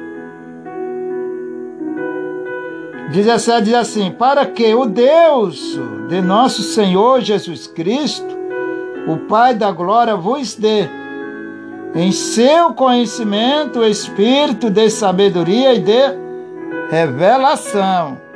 17 3.11 3.63
diz 3.63 3.75
assim: 3.75 4.11
Para 4.11 4.47
que 4.47 4.75
o 4.75 4.87
Deus 4.87 5.79
de 6.09 6.21
nosso 6.21 6.63
Senhor 6.63 7.21
Jesus 7.21 7.67
Cristo, 7.67 8.39
o 9.09 9.19
Pai 9.29 9.55
da 9.55 9.71
glória, 9.71 10.17
vos 10.17 10.55
dê 10.55 10.89
em 11.95 12.13
seu 12.13 12.73
conhecimento 12.73 13.81
o 13.81 13.87
espírito 13.87 14.71
de 14.71 14.89
sabedoria 14.91 15.75
e 15.75 15.81
de 15.81 16.01
revelação 16.91 18.31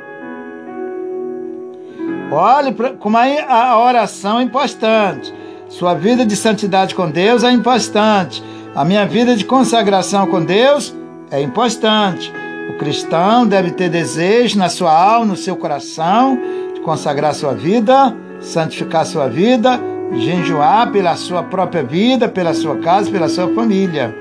Olhe 2.31 2.75
como 2.99 3.17
a 3.17 3.79
oração 3.79 4.39
é 4.39 4.43
importante. 4.43 5.33
Sua 5.69 5.93
vida 5.93 6.25
de 6.25 6.35
santidade 6.35 6.95
com 6.95 7.09
Deus 7.09 7.43
é 7.43 7.51
importante. 7.51 8.43
A 8.75 8.83
minha 8.83 9.05
vida 9.05 9.35
de 9.35 9.45
consagração 9.45 10.27
com 10.27 10.43
Deus 10.43 10.93
é 11.31 11.41
importante. 11.41 12.31
O 12.69 12.77
cristão 12.77 13.45
deve 13.45 13.71
ter 13.71 13.89
desejo 13.89 14.57
na 14.57 14.69
sua 14.69 14.91
alma, 14.91 15.27
no 15.27 15.35
seu 15.35 15.55
coração, 15.55 16.37
de 16.73 16.81
consagrar 16.81 17.33
sua 17.33 17.53
vida, 17.53 18.15
santificar 18.39 19.05
sua 19.05 19.27
vida, 19.27 19.79
jejuar 20.13 20.91
pela 20.91 21.15
sua 21.15 21.43
própria 21.43 21.83
vida, 21.83 22.27
pela 22.27 22.53
sua 22.53 22.77
casa, 22.77 23.09
pela 23.11 23.29
sua 23.29 23.47
família. 23.53 24.15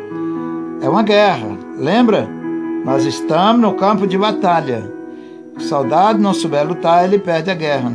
É 0.81 0.89
uma 0.89 1.03
guerra, 1.03 1.49
lembra? 1.79 2.29
Nós 2.85 3.05
estamos 3.05 3.63
no 3.63 3.75
campo 3.75 4.07
de 4.07 4.19
batalha. 4.19 4.93
o 5.57 5.61
soldado 5.61 6.19
não 6.19 6.35
souber 6.35 6.67
lutar, 6.67 7.05
ele 7.05 7.19
perde 7.19 7.51
a 7.51 7.55
guerra. 7.55 7.93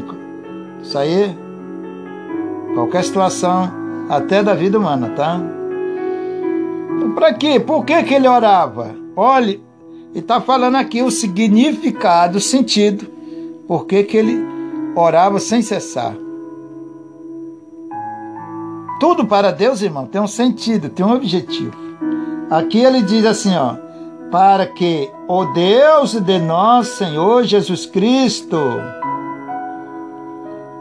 Isso 0.81 0.97
aí, 0.97 1.37
qualquer 2.73 3.03
situação, 3.03 3.71
até 4.09 4.41
da 4.41 4.55
vida 4.55 4.79
humana, 4.79 5.09
tá? 5.09 5.39
Então, 6.95 7.11
para 7.11 7.33
quê? 7.33 7.59
Por 7.59 7.85
que, 7.85 8.01
que 8.03 8.13
ele 8.13 8.27
orava? 8.27 8.95
Olhe, 9.15 9.61
ele 10.11 10.19
está 10.19 10.41
falando 10.41 10.75
aqui 10.75 11.01
o 11.01 11.11
significado, 11.11 12.37
o 12.37 12.41
sentido, 12.41 13.07
por 13.67 13.85
que, 13.85 14.03
que 14.03 14.17
ele 14.17 14.43
orava 14.95 15.39
sem 15.39 15.61
cessar. 15.61 16.15
Tudo 18.99 19.25
para 19.25 19.51
Deus, 19.51 19.81
irmão, 19.81 20.05
tem 20.05 20.19
um 20.19 20.27
sentido, 20.27 20.89
tem 20.89 21.05
um 21.05 21.13
objetivo. 21.13 21.73
Aqui 22.49 22.79
ele 22.79 23.01
diz 23.01 23.25
assim, 23.25 23.55
ó, 23.55 23.75
para 24.31 24.65
que 24.65 25.09
o 25.27 25.45
Deus 25.53 26.13
de 26.19 26.39
nosso 26.39 26.97
Senhor 26.97 27.43
Jesus 27.43 27.85
Cristo, 27.85 28.57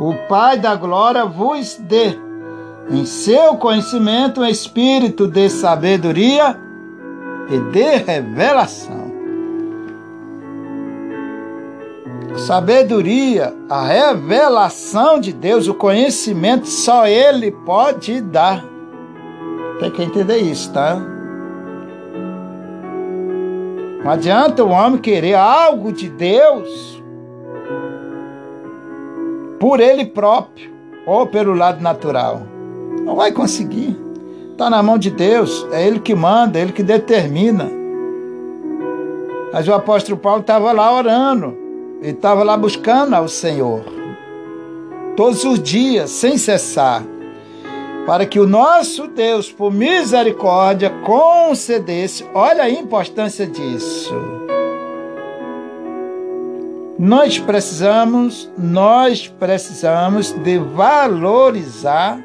o 0.00 0.14
Pai 0.28 0.58
da 0.58 0.74
glória, 0.74 1.24
vos 1.26 1.76
dê 1.76 2.18
em 2.90 3.04
seu 3.04 3.56
conhecimento 3.56 4.40
um 4.40 4.46
espírito 4.46 5.28
de 5.28 5.48
sabedoria 5.50 6.58
e 7.50 7.58
de 7.72 7.96
revelação. 8.04 9.07
Sabedoria, 12.36 13.54
a 13.68 13.84
revelação 13.84 15.18
de 15.18 15.32
Deus, 15.32 15.66
o 15.66 15.74
conhecimento, 15.74 16.66
só 16.66 17.06
Ele 17.06 17.50
pode 17.50 18.20
dar. 18.20 18.64
Tem 19.80 19.90
que 19.90 20.02
entender 20.02 20.38
isso, 20.38 20.72
tá? 20.72 21.00
Não 24.02 24.10
adianta 24.10 24.64
o 24.64 24.70
homem 24.70 24.98
querer 24.98 25.34
algo 25.34 25.92
de 25.92 26.08
Deus 26.08 27.02
por 29.58 29.80
ele 29.80 30.06
próprio 30.06 30.72
ou 31.04 31.26
pelo 31.26 31.52
lado 31.52 31.82
natural. 31.82 32.42
Não 33.04 33.16
vai 33.16 33.32
conseguir. 33.32 33.98
Está 34.52 34.70
na 34.70 34.82
mão 34.82 34.98
de 34.98 35.10
Deus, 35.10 35.66
é 35.72 35.86
Ele 35.86 36.00
que 36.00 36.14
manda, 36.14 36.58
é 36.58 36.62
Ele 36.62 36.72
que 36.72 36.82
determina. 36.82 37.70
Mas 39.52 39.68
o 39.68 39.72
apóstolo 39.72 40.16
Paulo 40.18 40.40
estava 40.40 40.72
lá 40.72 40.92
orando. 40.92 41.67
Ele 42.00 42.12
estava 42.12 42.42
lá 42.44 42.56
buscando 42.56 43.14
ao 43.14 43.28
Senhor, 43.28 43.82
todos 45.16 45.44
os 45.44 45.60
dias, 45.60 46.10
sem 46.10 46.38
cessar, 46.38 47.02
para 48.06 48.24
que 48.24 48.38
o 48.38 48.46
nosso 48.46 49.08
Deus, 49.08 49.50
por 49.50 49.72
misericórdia, 49.72 50.90
concedesse. 51.04 52.24
Olha 52.32 52.62
a 52.62 52.70
importância 52.70 53.46
disso. 53.46 54.14
Nós 56.98 57.38
precisamos, 57.38 58.50
nós 58.56 59.28
precisamos 59.28 60.32
de 60.32 60.58
valorizar 60.58 62.20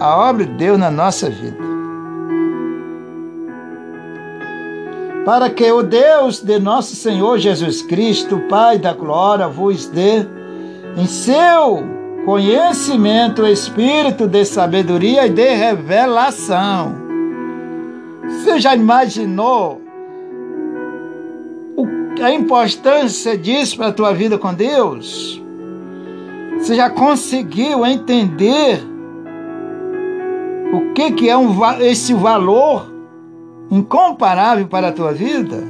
a 0.00 0.16
obra 0.28 0.44
de 0.44 0.52
Deus 0.54 0.78
na 0.78 0.90
nossa 0.90 1.28
vida. 1.28 1.75
Para 5.26 5.50
que 5.50 5.72
o 5.72 5.82
Deus 5.82 6.40
de 6.40 6.56
nosso 6.60 6.94
Senhor 6.94 7.36
Jesus 7.36 7.82
Cristo, 7.82 8.38
Pai 8.48 8.78
da 8.78 8.92
glória, 8.92 9.48
vos 9.48 9.86
dê 9.86 10.24
em 10.96 11.04
seu 11.04 11.82
conhecimento 12.24 13.42
o 13.42 13.48
espírito 13.48 14.28
de 14.28 14.44
sabedoria 14.44 15.26
e 15.26 15.30
de 15.30 15.48
revelação. 15.48 16.94
Você 18.22 18.60
já 18.60 18.76
imaginou 18.76 19.82
a 22.22 22.30
importância 22.30 23.36
disso 23.36 23.78
para 23.78 23.88
a 23.88 23.92
tua 23.92 24.14
vida 24.14 24.38
com 24.38 24.54
Deus? 24.54 25.42
Você 26.56 26.76
já 26.76 26.88
conseguiu 26.88 27.84
entender 27.84 28.80
o 30.72 30.92
que, 30.94 31.10
que 31.10 31.28
é 31.28 31.36
um, 31.36 31.52
esse 31.80 32.14
valor 32.14 32.95
incomparável 33.70 34.66
para 34.66 34.88
a 34.88 34.92
tua 34.92 35.12
vida, 35.12 35.62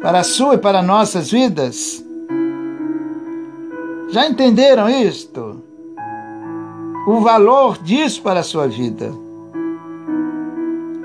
para 0.00 0.20
a 0.20 0.24
sua 0.24 0.54
e 0.54 0.58
para 0.58 0.82
nossas 0.82 1.30
vidas. 1.30 2.04
Já 4.10 4.26
entenderam 4.26 4.88
isto? 4.88 5.62
O 7.06 7.20
valor 7.20 7.78
disso 7.78 8.22
para 8.22 8.40
a 8.40 8.44
sua 8.44 8.66
vida. 8.66 9.12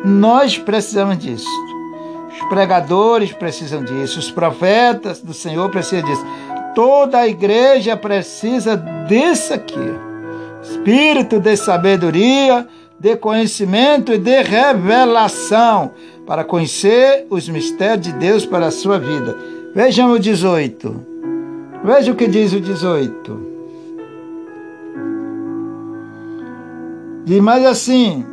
Nós 0.03 0.57
precisamos 0.57 1.17
disso. 1.17 1.49
Os 2.29 2.49
pregadores 2.49 3.31
precisam 3.31 3.83
disso, 3.83 4.19
os 4.19 4.29
profetas 4.29 5.21
do 5.21 5.33
Senhor 5.33 5.69
precisam 5.69 6.05
disso. 6.05 6.25
Toda 6.75 7.19
a 7.19 7.27
igreja 7.27 7.95
precisa 7.95 8.75
disso 9.07 9.53
aqui. 9.53 9.79
Espírito 10.61 11.39
de 11.39 11.55
sabedoria, 11.55 12.67
de 12.99 13.15
conhecimento 13.15 14.11
e 14.11 14.17
de 14.17 14.41
revelação 14.41 15.91
para 16.25 16.43
conhecer 16.43 17.27
os 17.29 17.47
mistérios 17.47 18.01
de 18.01 18.13
Deus 18.13 18.45
para 18.45 18.67
a 18.67 18.71
sua 18.71 18.99
vida. 18.99 19.37
Vejam 19.73 20.11
o 20.11 20.19
18. 20.19 20.95
Veja 21.83 22.11
o 22.11 22.15
que 22.15 22.27
diz 22.27 22.53
o 22.53 22.59
18. 22.59 23.55
Diz 27.25 27.39
mais 27.41 27.65
assim: 27.65 28.25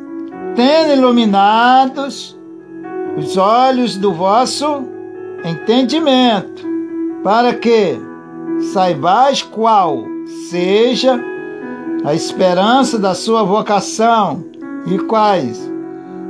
tendo 0.54 0.92
iluminados 0.92 2.38
os 3.16 3.36
olhos 3.36 3.96
do 3.96 4.12
vosso 4.12 4.84
entendimento, 5.44 6.64
para 7.22 7.54
que 7.54 7.98
saibais 8.72 9.42
qual 9.42 10.04
seja 10.50 11.20
a 12.04 12.14
esperança 12.14 12.98
da 12.98 13.14
sua 13.14 13.42
vocação 13.42 14.44
e 14.86 14.98
quais 14.98 15.71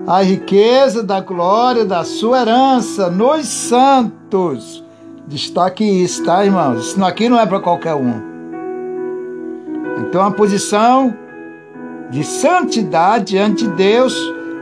a 0.07 0.23
riqueza 0.23 1.03
da 1.03 1.21
glória 1.21 1.85
da 1.85 2.05
sua 2.05 2.41
herança 2.41 3.09
nos 3.09 3.47
santos. 3.47 4.83
Destaque 5.27 5.85
isso, 5.85 6.25
tá, 6.25 6.45
irmãos? 6.45 6.89
Isso 6.89 7.05
aqui 7.05 7.29
não 7.29 7.39
é 7.39 7.47
para 7.47 7.61
qualquer 7.61 7.95
um. 7.95 8.33
Então, 10.01 10.23
a 10.23 10.31
posição 10.31 11.15
de 12.11 12.25
santidade 12.25 13.27
diante 13.27 13.67
de 13.67 13.75
Deus, 13.75 14.15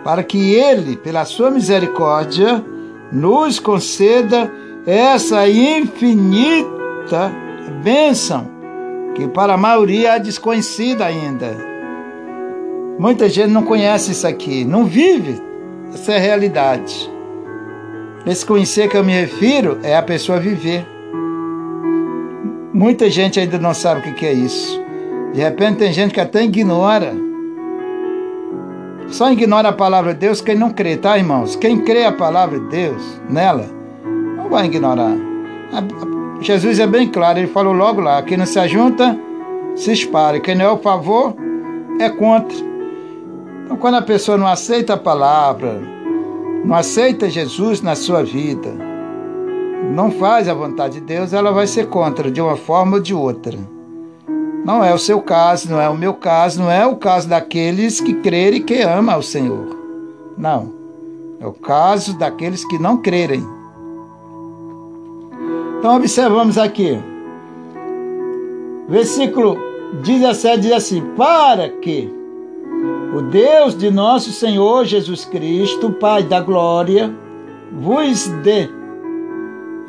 para 0.05 0.23
que 0.23 0.55
Ele, 0.55 0.97
pela 0.97 1.25
sua 1.25 1.51
misericórdia, 1.51 2.63
nos 3.11 3.59
conceda 3.59 4.53
essa 4.87 5.49
infinita 5.49 7.33
bênção, 7.83 8.47
que 9.15 9.27
para 9.27 9.55
a 9.55 9.59
maioria 9.59 10.17
é 10.17 10.19
desconhecida 10.19 11.07
ainda 11.07 11.70
Muita 13.01 13.31
gente 13.31 13.49
não 13.49 13.63
conhece 13.63 14.13
isso 14.13 14.27
aqui, 14.27 14.63
não 14.63 14.85
vive 14.85 15.41
essa 15.91 16.19
realidade. 16.19 17.11
Esse 18.27 18.45
conhecer 18.45 18.91
que 18.91 18.97
eu 18.99 19.03
me 19.03 19.19
refiro 19.19 19.79
é 19.83 19.97
a 19.97 20.03
pessoa 20.03 20.39
viver. 20.39 20.87
Muita 22.75 23.09
gente 23.09 23.41
ainda 23.41 23.59
não 23.59 23.73
sabe 23.73 24.11
o 24.11 24.15
que 24.15 24.27
é 24.27 24.35
isso. 24.35 24.79
De 25.33 25.41
repente 25.41 25.79
tem 25.79 25.91
gente 25.95 26.13
que 26.13 26.21
até 26.21 26.45
ignora. 26.45 27.15
Só 29.09 29.33
ignora 29.33 29.71
a 29.71 29.73
palavra 29.73 30.13
de 30.13 30.21
Deus 30.21 30.43
quem 30.43 30.55
não 30.55 30.69
crê, 30.69 30.99
tá, 30.99 31.17
irmãos? 31.17 31.57
Quem 31.57 31.81
crê 31.81 32.05
a 32.05 32.13
palavra 32.13 32.61
de 32.61 32.69
Deus 32.69 33.23
nela, 33.31 33.65
não 34.37 34.51
vai 34.51 34.67
ignorar. 34.67 35.17
Jesus 36.43 36.79
é 36.79 36.87
bem 36.87 37.09
claro, 37.09 37.39
ele 37.39 37.47
falou 37.47 37.73
logo 37.73 38.03
lá: 38.03 38.21
quem 38.23 38.37
não 38.37 38.45
se 38.45 38.59
ajunta, 38.59 39.19
se 39.75 39.91
espalha. 39.91 40.39
Quem 40.39 40.55
não 40.55 40.67
é 40.67 40.71
o 40.71 40.77
favor, 40.77 41.35
é 41.99 42.11
contra. 42.11 42.70
Então, 43.71 43.79
quando 43.79 43.99
a 43.99 44.03
pessoa 44.03 44.37
não 44.37 44.49
aceita 44.49 44.95
a 44.95 44.97
palavra, 44.97 45.81
não 46.65 46.75
aceita 46.75 47.31
Jesus 47.31 47.81
na 47.81 47.95
sua 47.95 48.21
vida, 48.21 48.69
não 49.95 50.11
faz 50.11 50.49
a 50.49 50.55
vontade 50.55 50.95
de 50.95 51.03
Deus, 51.03 51.33
ela 51.33 51.53
vai 51.53 51.69
ser 51.69 51.87
contra 51.87 52.33
de 52.33 52.41
uma 52.41 52.57
forma 52.57 52.97
ou 52.97 53.01
de 53.01 53.15
outra. 53.15 53.57
Não 54.65 54.83
é 54.85 54.93
o 54.93 54.99
seu 54.99 55.23
caso, 55.23 55.71
não 55.71 55.81
é 55.81 55.89
o 55.89 55.97
meu 55.97 56.15
caso, 56.15 56.61
não 56.61 56.69
é 56.69 56.85
o 56.85 56.97
caso 56.97 57.29
daqueles 57.29 58.01
que 58.01 58.15
crerem 58.15 58.59
e 58.59 58.65
que 58.65 58.83
amam 58.83 59.15
ao 59.15 59.23
Senhor. 59.23 59.69
Não. 60.37 60.73
É 61.39 61.47
o 61.47 61.53
caso 61.53 62.19
daqueles 62.19 62.65
que 62.65 62.77
não 62.77 62.97
crerem. 62.97 63.47
Então 65.79 65.95
observamos 65.95 66.59
aqui. 66.59 67.01
Versículo 68.89 69.57
17 70.03 70.61
diz 70.61 70.73
assim: 70.73 71.03
Para 71.17 71.69
que 71.69 72.19
o 73.15 73.23
Deus 73.23 73.77
de 73.77 73.91
nosso 73.91 74.31
Senhor 74.31 74.85
Jesus 74.85 75.25
Cristo, 75.25 75.91
Pai 75.91 76.23
da 76.23 76.41
glória, 76.41 77.13
vos 77.73 78.29
dê 78.43 78.69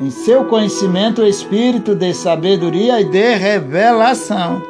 em 0.00 0.10
seu 0.10 0.44
conhecimento 0.46 1.22
o 1.22 1.26
espírito 1.26 1.94
de 1.94 2.12
sabedoria 2.12 3.00
e 3.00 3.04
de 3.04 3.34
revelação. 3.34 4.62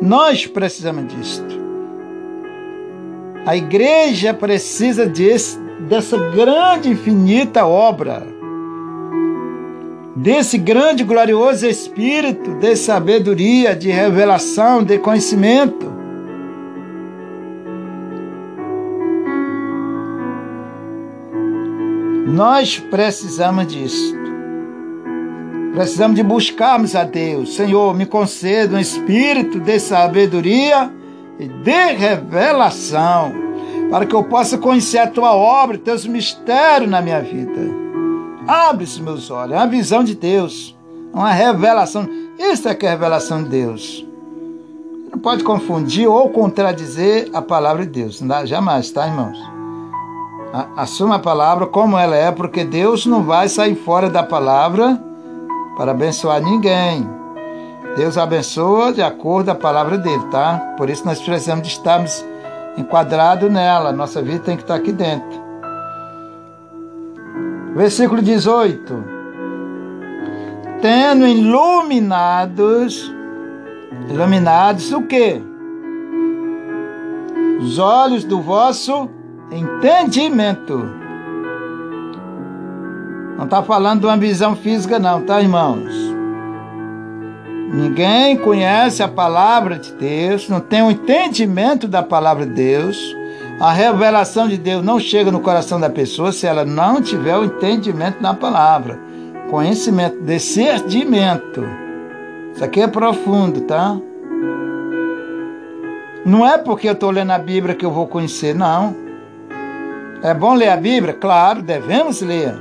Nós 0.00 0.46
precisamos 0.46 1.12
disto. 1.12 1.64
A 3.46 3.56
igreja 3.56 4.32
precisa 4.32 5.06
dessa 5.88 6.16
grande, 6.30 6.90
infinita 6.90 7.66
obra. 7.66 8.26
desse 10.16 10.56
grande 10.56 11.02
glorioso 11.02 11.66
Espírito 11.66 12.54
de 12.54 12.76
sabedoria, 12.76 13.74
de 13.74 13.90
revelação, 13.90 14.84
de 14.84 14.96
conhecimento. 14.98 15.93
Nós 22.34 22.80
precisamos 22.80 23.68
disso. 23.68 24.12
Precisamos 25.72 26.16
de 26.16 26.22
buscarmos 26.24 26.96
a 26.96 27.04
Deus. 27.04 27.54
Senhor, 27.54 27.94
me 27.94 28.06
conceda 28.06 28.76
um 28.76 28.80
espírito 28.80 29.60
de 29.60 29.78
sabedoria 29.78 30.92
e 31.38 31.46
de 31.46 31.92
revelação, 31.92 33.32
para 33.88 34.04
que 34.04 34.16
eu 34.16 34.24
possa 34.24 34.58
conhecer 34.58 34.98
a 34.98 35.06
tua 35.06 35.32
obra, 35.32 35.78
teus 35.78 36.04
mistérios 36.06 36.90
na 36.90 37.00
minha 37.00 37.20
vida. 37.20 37.72
Abre 38.48 38.82
os 38.82 38.98
meus 38.98 39.30
olhos, 39.30 39.54
é 39.54 39.56
uma 39.56 39.68
visão 39.68 40.02
de 40.02 40.16
Deus, 40.16 40.76
uma 41.12 41.30
revelação. 41.30 42.08
Isso 42.36 42.68
é 42.68 42.74
que 42.74 42.84
é 42.84 42.88
a 42.88 42.92
revelação 42.92 43.44
de 43.44 43.48
Deus. 43.48 44.04
Não 45.12 45.20
pode 45.20 45.44
confundir 45.44 46.08
ou 46.08 46.28
contradizer 46.30 47.30
a 47.32 47.40
palavra 47.40 47.86
de 47.86 47.92
Deus. 47.92 48.20
Jamais, 48.44 48.90
tá, 48.90 49.06
irmãos? 49.06 49.53
Assuma 50.76 51.16
a 51.16 51.18
palavra 51.18 51.66
como 51.66 51.98
ela 51.98 52.14
é, 52.14 52.30
porque 52.30 52.62
Deus 52.62 53.06
não 53.06 53.24
vai 53.24 53.48
sair 53.48 53.74
fora 53.74 54.08
da 54.08 54.22
palavra 54.22 55.02
para 55.76 55.90
abençoar 55.90 56.40
ninguém. 56.40 57.08
Deus 57.96 58.16
abençoa 58.16 58.92
de 58.92 59.02
acordo 59.02 59.46
com 59.46 59.50
a 59.50 59.56
palavra 59.56 59.98
dele, 59.98 60.22
tá? 60.30 60.74
Por 60.76 60.88
isso 60.88 61.04
nós 61.04 61.20
precisamos 61.20 61.66
de 61.66 61.72
estarmos 61.72 62.24
enquadrados 62.78 63.50
nela. 63.50 63.90
Nossa 63.90 64.22
vida 64.22 64.44
tem 64.44 64.56
que 64.56 64.62
estar 64.62 64.76
aqui 64.76 64.92
dentro. 64.92 65.42
Versículo 67.74 68.22
18. 68.22 69.04
Tendo 70.80 71.26
iluminados, 71.26 73.12
iluminados 74.08 74.92
o 74.92 75.02
quê? 75.02 75.42
Os 77.60 77.76
olhos 77.80 78.22
do 78.22 78.40
vosso 78.40 79.10
entendimento 79.50 81.04
não 83.36 83.44
está 83.44 83.62
falando 83.62 84.00
de 84.00 84.06
uma 84.06 84.16
visão 84.16 84.54
física, 84.54 84.98
não, 84.98 85.20
tá, 85.22 85.40
irmãos? 85.40 85.92
Ninguém 87.72 88.36
conhece 88.36 89.02
a 89.02 89.08
palavra 89.08 89.76
de 89.76 89.92
Deus, 89.92 90.48
não 90.48 90.60
tem 90.60 90.82
o 90.82 90.86
um 90.86 90.90
entendimento 90.90 91.88
da 91.88 92.02
palavra 92.02 92.46
de 92.46 92.52
Deus. 92.52 92.96
A 93.60 93.72
revelação 93.72 94.48
de 94.48 94.56
Deus 94.56 94.84
não 94.84 95.00
chega 95.00 95.32
no 95.32 95.40
coração 95.40 95.80
da 95.80 95.90
pessoa 95.90 96.30
se 96.30 96.46
ela 96.46 96.64
não 96.64 97.02
tiver 97.02 97.36
o 97.36 97.44
entendimento 97.44 98.22
da 98.22 98.32
palavra. 98.32 98.98
Conhecimento, 99.50 100.22
discernimento. 100.22 101.64
Isso 102.54 102.64
aqui 102.64 102.80
é 102.80 102.86
profundo, 102.86 103.62
tá? 103.62 103.96
Não 106.24 106.46
é 106.46 106.56
porque 106.56 106.88
eu 106.88 106.92
estou 106.92 107.10
lendo 107.10 107.32
a 107.32 107.38
Bíblia 107.38 107.74
que 107.74 107.84
eu 107.84 107.90
vou 107.90 108.06
conhecer, 108.06 108.54
não. 108.54 109.03
É 110.24 110.32
bom 110.32 110.54
ler 110.54 110.70
a 110.70 110.76
Bíblia? 110.78 111.12
Claro, 111.12 111.60
devemos 111.60 112.22
ler. 112.22 112.54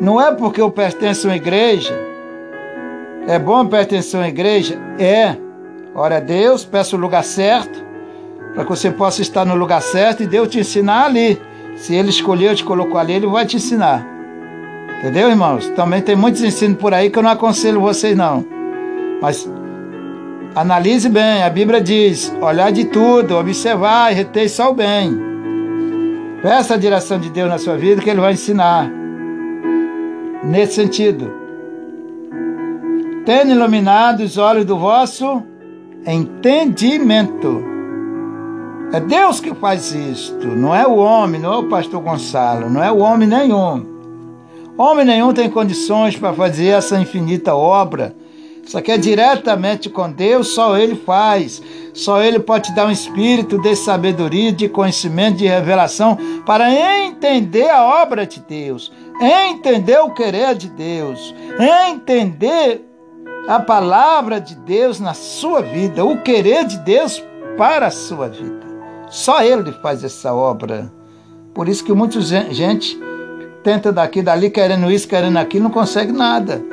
Não 0.00 0.20
é 0.20 0.32
porque 0.32 0.60
eu 0.60 0.70
pertenço 0.70 1.26
a 1.26 1.30
uma 1.30 1.36
igreja. 1.36 1.92
É 3.26 3.40
bom 3.40 3.66
pertencer 3.66 4.20
a 4.20 4.22
uma 4.22 4.28
igreja? 4.28 4.78
É. 5.00 5.36
Ora 5.92 6.18
a 6.18 6.20
Deus, 6.20 6.64
peça 6.64 6.94
o 6.94 6.98
lugar 6.98 7.24
certo, 7.24 7.84
para 8.54 8.62
que 8.62 8.70
você 8.70 8.88
possa 8.88 9.20
estar 9.20 9.44
no 9.44 9.56
lugar 9.56 9.82
certo 9.82 10.22
e 10.22 10.28
Deus 10.28 10.46
te 10.46 10.60
ensinar 10.60 11.06
ali. 11.06 11.42
Se 11.74 11.92
Ele 11.92 12.10
escolheu, 12.10 12.54
te 12.54 12.62
colocou 12.62 12.96
ali, 12.96 13.14
Ele 13.14 13.26
vai 13.26 13.44
te 13.44 13.56
ensinar. 13.56 14.06
Entendeu, 15.00 15.28
irmãos? 15.28 15.68
Também 15.70 16.00
tem 16.00 16.14
muitos 16.14 16.44
ensinos 16.44 16.78
por 16.78 16.94
aí 16.94 17.10
que 17.10 17.18
eu 17.18 17.22
não 17.22 17.30
aconselho 17.30 17.80
vocês, 17.80 18.16
não. 18.16 18.46
Mas 19.20 19.50
analise 20.54 21.08
bem, 21.08 21.42
a 21.42 21.50
Bíblia 21.50 21.80
diz: 21.80 22.32
olhar 22.40 22.70
de 22.70 22.84
tudo, 22.84 23.36
observar 23.36 24.12
e 24.12 24.14
reter 24.14 24.48
só 24.48 24.70
o 24.70 24.74
bem. 24.74 25.33
Peça 26.44 26.74
a 26.74 26.76
direção 26.76 27.18
de 27.18 27.30
Deus 27.30 27.48
na 27.48 27.56
sua 27.56 27.74
vida 27.74 28.02
que 28.02 28.10
Ele 28.10 28.20
vai 28.20 28.34
ensinar 28.34 28.86
nesse 30.44 30.74
sentido. 30.74 31.32
Tendo 33.24 33.52
iluminado 33.52 34.20
os 34.20 34.36
olhos 34.36 34.66
do 34.66 34.76
vosso 34.76 35.42
entendimento. 36.06 37.64
É 38.92 39.00
Deus 39.00 39.40
que 39.40 39.54
faz 39.54 39.94
isto, 39.94 40.46
não 40.48 40.74
é 40.74 40.86
o 40.86 40.96
homem, 40.96 41.40
não 41.40 41.50
é 41.50 41.56
o 41.56 41.68
pastor 41.70 42.02
Gonçalo, 42.02 42.68
não 42.68 42.84
é 42.84 42.92
o 42.92 42.98
homem 42.98 43.26
nenhum. 43.26 43.86
Homem 44.76 45.06
nenhum 45.06 45.32
tem 45.32 45.48
condições 45.48 46.14
para 46.14 46.34
fazer 46.34 46.66
essa 46.66 47.00
infinita 47.00 47.54
obra. 47.54 48.14
Isso 48.66 48.78
aqui 48.78 48.92
é 48.92 48.98
diretamente 48.98 49.90
com 49.90 50.10
Deus, 50.10 50.48
só 50.48 50.76
Ele 50.76 50.96
faz. 50.96 51.62
Só 51.92 52.22
Ele 52.22 52.38
pode 52.38 52.68
te 52.68 52.74
dar 52.74 52.86
um 52.86 52.90
espírito 52.90 53.60
de 53.60 53.76
sabedoria, 53.76 54.50
de 54.52 54.68
conhecimento, 54.68 55.38
de 55.38 55.46
revelação 55.46 56.16
para 56.46 56.72
entender 56.72 57.68
a 57.68 58.02
obra 58.02 58.26
de 58.26 58.40
Deus, 58.40 58.90
entender 59.20 59.98
o 60.00 60.10
querer 60.10 60.54
de 60.54 60.68
Deus, 60.70 61.34
entender 61.92 62.84
a 63.46 63.60
palavra 63.60 64.40
de 64.40 64.54
Deus 64.54 64.98
na 64.98 65.12
sua 65.12 65.60
vida, 65.60 66.04
o 66.04 66.22
querer 66.22 66.64
de 66.64 66.78
Deus 66.78 67.22
para 67.58 67.86
a 67.86 67.90
sua 67.90 68.28
vida. 68.28 68.64
Só 69.08 69.42
Ele 69.42 69.70
faz 69.82 70.02
essa 70.02 70.34
obra. 70.34 70.90
Por 71.52 71.68
isso 71.68 71.84
que 71.84 71.92
muita 71.92 72.20
gente 72.20 72.98
tenta 73.62 73.92
daqui, 73.92 74.22
dali, 74.22 74.50
querendo 74.50 74.90
isso, 74.90 75.06
querendo 75.06 75.36
aquilo, 75.36 75.64
não 75.64 75.70
consegue 75.70 76.12
nada. 76.12 76.64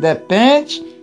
Depende 0.00 0.93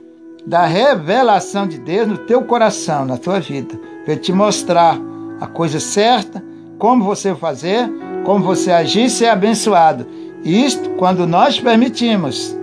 da 0.45 0.65
revelação 0.65 1.67
de 1.67 1.77
Deus 1.77 2.07
no 2.07 2.17
teu 2.17 2.41
coração, 2.43 3.05
na 3.05 3.17
tua 3.17 3.39
vida, 3.39 3.79
para 4.05 4.15
te 4.15 4.33
mostrar 4.33 4.97
a 5.39 5.47
coisa 5.47 5.79
certa, 5.79 6.43
como 6.77 7.03
você 7.03 7.35
fazer, 7.35 7.89
como 8.23 8.43
você 8.43 8.71
agir 8.71 9.05
e 9.05 9.09
ser 9.09 9.27
abençoado. 9.27 10.05
Isto 10.43 10.89
quando 10.91 11.27
nós 11.27 11.59
permitimos. 11.59 12.57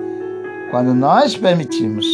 Quando 0.71 0.93
nós 0.93 1.37
permitimos. 1.37 2.07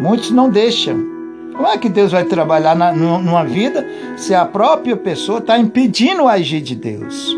Muitos 0.00 0.30
não 0.30 0.48
deixam. 0.48 1.12
Como 1.54 1.66
é 1.66 1.76
que 1.76 1.88
Deus 1.88 2.12
vai 2.12 2.24
trabalhar 2.24 2.74
na, 2.74 2.92
numa 2.92 3.44
vida 3.44 3.86
se 4.16 4.34
a 4.34 4.44
própria 4.44 4.96
pessoa 4.96 5.38
está 5.38 5.58
impedindo 5.58 6.22
o 6.22 6.28
agir 6.28 6.62
de 6.62 6.74
Deus? 6.74 7.36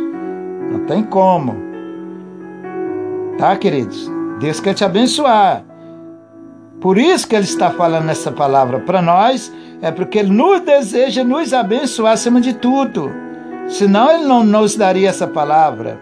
Não 0.70 0.86
tem 0.86 1.02
como. 1.02 1.56
Tá, 3.36 3.56
queridos? 3.56 4.10
Deus 4.38 4.60
quer 4.60 4.74
te 4.74 4.84
abençoar. 4.84 5.64
Por 6.84 6.98
isso 6.98 7.26
que 7.26 7.34
Ele 7.34 7.44
está 7.44 7.70
falando 7.70 8.10
essa 8.10 8.30
palavra 8.30 8.78
para 8.78 9.00
nós, 9.00 9.50
é 9.80 9.90
porque 9.90 10.18
Ele 10.18 10.30
nos 10.30 10.60
deseja 10.60 11.24
nos 11.24 11.54
abençoar 11.54 12.12
acima 12.12 12.42
de 12.42 12.52
tudo. 12.52 13.10
Senão 13.68 14.10
Ele 14.10 14.24
não 14.24 14.44
nos 14.44 14.76
daria 14.76 15.08
essa 15.08 15.26
palavra. 15.26 15.98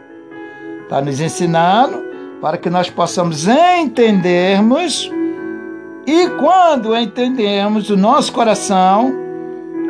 Está 0.83 1.01
nos 1.01 1.21
ensinando 1.21 2.03
para 2.41 2.59
que 2.59 2.69
nós 2.69 2.91
possamos 2.91 3.47
entendermos 3.47 5.09
e 6.05 6.29
quando 6.31 6.97
entendemos 6.97 7.89
o 7.89 7.97
nosso 7.97 8.33
coração, 8.33 9.15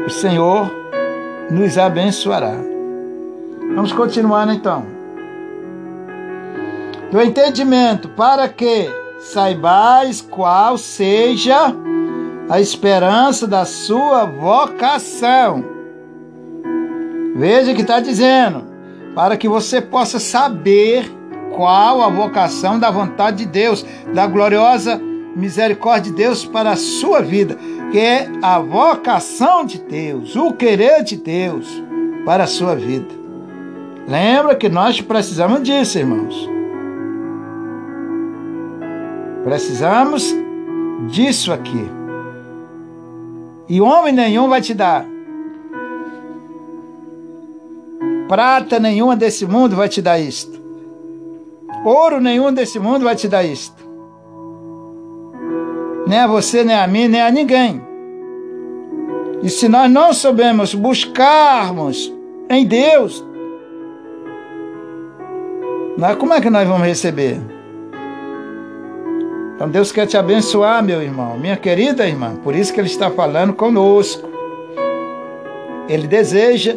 o 0.07 0.11
Senhor 0.11 0.70
nos 1.51 1.78
abençoará. 1.78 2.55
Vamos 3.74 3.93
continuar 3.93 4.47
então. 4.53 4.84
Do 7.11 7.18
entendimento, 7.18 8.11
para 8.11 8.47
que 8.47 9.01
saibais 9.23 10.20
qual 10.20 10.77
seja 10.77 11.75
a 12.51 12.61
esperança 12.61 13.47
da 13.47 13.64
sua 13.64 14.25
vocação. 14.25 15.64
Veja 17.37 17.73
que 17.73 17.83
está 17.83 18.01
dizendo: 18.01 18.64
para 19.14 19.37
que 19.37 19.49
você 19.49 19.81
possa 19.81 20.18
saber 20.18 21.11
qual 21.55 22.03
a 22.03 22.09
vocação 22.09 22.79
da 22.79 22.91
vontade 22.91 23.39
de 23.39 23.47
Deus, 23.47 23.87
da 24.12 24.27
gloriosa 24.27 25.01
misericórdia 25.37 26.11
de 26.11 26.16
Deus 26.16 26.45
para 26.45 26.73
a 26.73 26.77
sua 26.77 27.23
vida, 27.23 27.57
que 27.91 27.99
é 27.99 28.29
a 28.43 28.59
vocação 28.59 29.64
de 29.64 29.79
Deus, 29.79 30.35
o 30.35 30.53
querer 30.53 31.05
de 31.05 31.16
Deus 31.16 31.83
para 32.25 32.45
a 32.45 32.49
sua 32.49 32.75
vida. 32.75 33.14
Lembra 34.07 34.57
que 34.57 34.68
nós 34.68 35.01
precisamos 35.01 35.62
disso, 35.62 35.99
irmãos. 35.99 36.51
Precisamos 39.45 40.34
disso 41.09 41.53
aqui. 41.53 41.84
E 43.68 43.80
homem 43.80 44.12
nenhum 44.12 44.49
vai 44.49 44.61
te 44.61 44.74
dar 44.74 45.07
Prata 48.32 48.78
nenhuma 48.78 49.14
desse 49.14 49.45
mundo 49.45 49.76
vai 49.76 49.90
te 49.90 50.01
dar 50.01 50.18
isto. 50.18 50.59
Ouro 51.84 52.18
nenhum 52.18 52.51
desse 52.51 52.78
mundo 52.78 53.05
vai 53.05 53.14
te 53.14 53.28
dar 53.28 53.45
isto. 53.45 53.76
Nem 56.07 56.18
a 56.18 56.26
você, 56.26 56.64
nem 56.64 56.74
a 56.74 56.86
mim, 56.86 57.09
nem 57.09 57.20
a 57.20 57.30
ninguém. 57.30 57.82
E 59.43 59.51
se 59.51 59.68
nós 59.68 59.90
não 59.90 60.14
soubermos 60.14 60.74
buscarmos 60.74 62.11
em 62.49 62.64
Deus, 62.64 63.22
nós, 65.99 66.16
como 66.16 66.32
é 66.32 66.40
que 66.40 66.49
nós 66.49 66.66
vamos 66.66 66.86
receber? 66.86 67.38
Então 69.62 69.70
Deus 69.70 69.92
quer 69.92 70.08
te 70.08 70.16
abençoar, 70.16 70.82
meu 70.82 71.00
irmão, 71.00 71.38
minha 71.38 71.56
querida 71.56 72.04
irmã. 72.04 72.34
Por 72.42 72.52
isso 72.52 72.74
que 72.74 72.80
Ele 72.80 72.88
está 72.88 73.08
falando 73.12 73.52
conosco. 73.52 74.28
Ele 75.88 76.08
deseja 76.08 76.76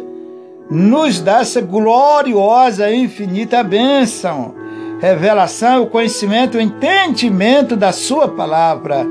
nos 0.70 1.18
dar 1.18 1.42
essa 1.42 1.60
gloriosa 1.60 2.88
e 2.88 3.02
infinita 3.02 3.64
bênção, 3.64 4.54
revelação, 5.00 5.82
o 5.82 5.86
conhecimento, 5.88 6.58
o 6.58 6.60
entendimento 6.60 7.74
da 7.74 7.90
Sua 7.90 8.28
palavra. 8.28 9.04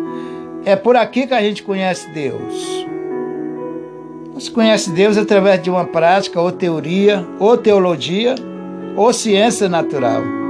É 0.63 0.77
por 0.77 0.95
aqui 0.95 1.27
que 1.27 1.33
a 1.33 1.41
gente 1.41 1.61
conhece 1.61 2.09
Deus. 2.11 2.87
Você 4.35 4.49
conhece 4.51 4.89
Deus 4.91 5.17
através 5.17 5.61
de 5.61 5.69
uma 5.69 5.83
prática, 5.83 6.39
ou 6.39 6.49
teoria, 6.49 7.27
ou 7.41 7.57
teologia, 7.57 8.35
ou 8.95 9.11
ciência 9.11 9.67
natural. 9.67 10.44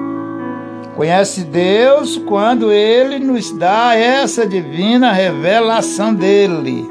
Conhece 0.95 1.43
Deus 1.43 2.17
quando 2.17 2.71
Ele 2.71 3.19
nos 3.19 3.51
dá 3.51 3.95
essa 3.95 4.47
divina 4.47 5.11
revelação 5.11 6.13
dele. 6.13 6.89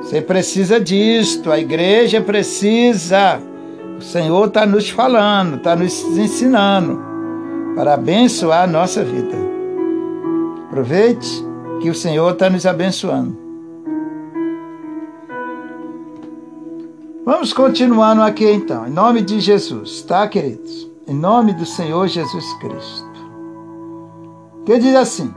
Você 0.00 0.22
precisa 0.22 0.80
disto, 0.80 1.52
a 1.52 1.58
igreja 1.58 2.20
precisa. 2.20 3.40
O 3.98 4.02
Senhor 4.02 4.48
está 4.48 4.64
nos 4.64 4.88
falando, 4.88 5.56
está 5.56 5.76
nos 5.76 6.02
ensinando 6.18 7.00
para 7.74 7.94
abençoar 7.94 8.64
a 8.64 8.66
nossa 8.66 9.04
vida. 9.04 9.36
Aproveite 10.66 11.44
que 11.80 11.90
o 11.90 11.94
Senhor 11.94 12.32
está 12.32 12.48
nos 12.48 12.64
abençoando. 12.64 13.36
Vamos 17.24 17.52
continuando 17.52 18.22
aqui 18.22 18.50
então, 18.50 18.86
em 18.86 18.90
nome 18.90 19.22
de 19.22 19.40
Jesus, 19.40 20.02
tá, 20.02 20.26
queridos? 20.28 20.93
Em 21.06 21.14
nome 21.14 21.52
do 21.52 21.66
Senhor 21.66 22.08
Jesus 22.08 22.50
Cristo. 22.54 23.14
Que 24.64 24.78
diz 24.78 24.94
assim: 24.96 25.30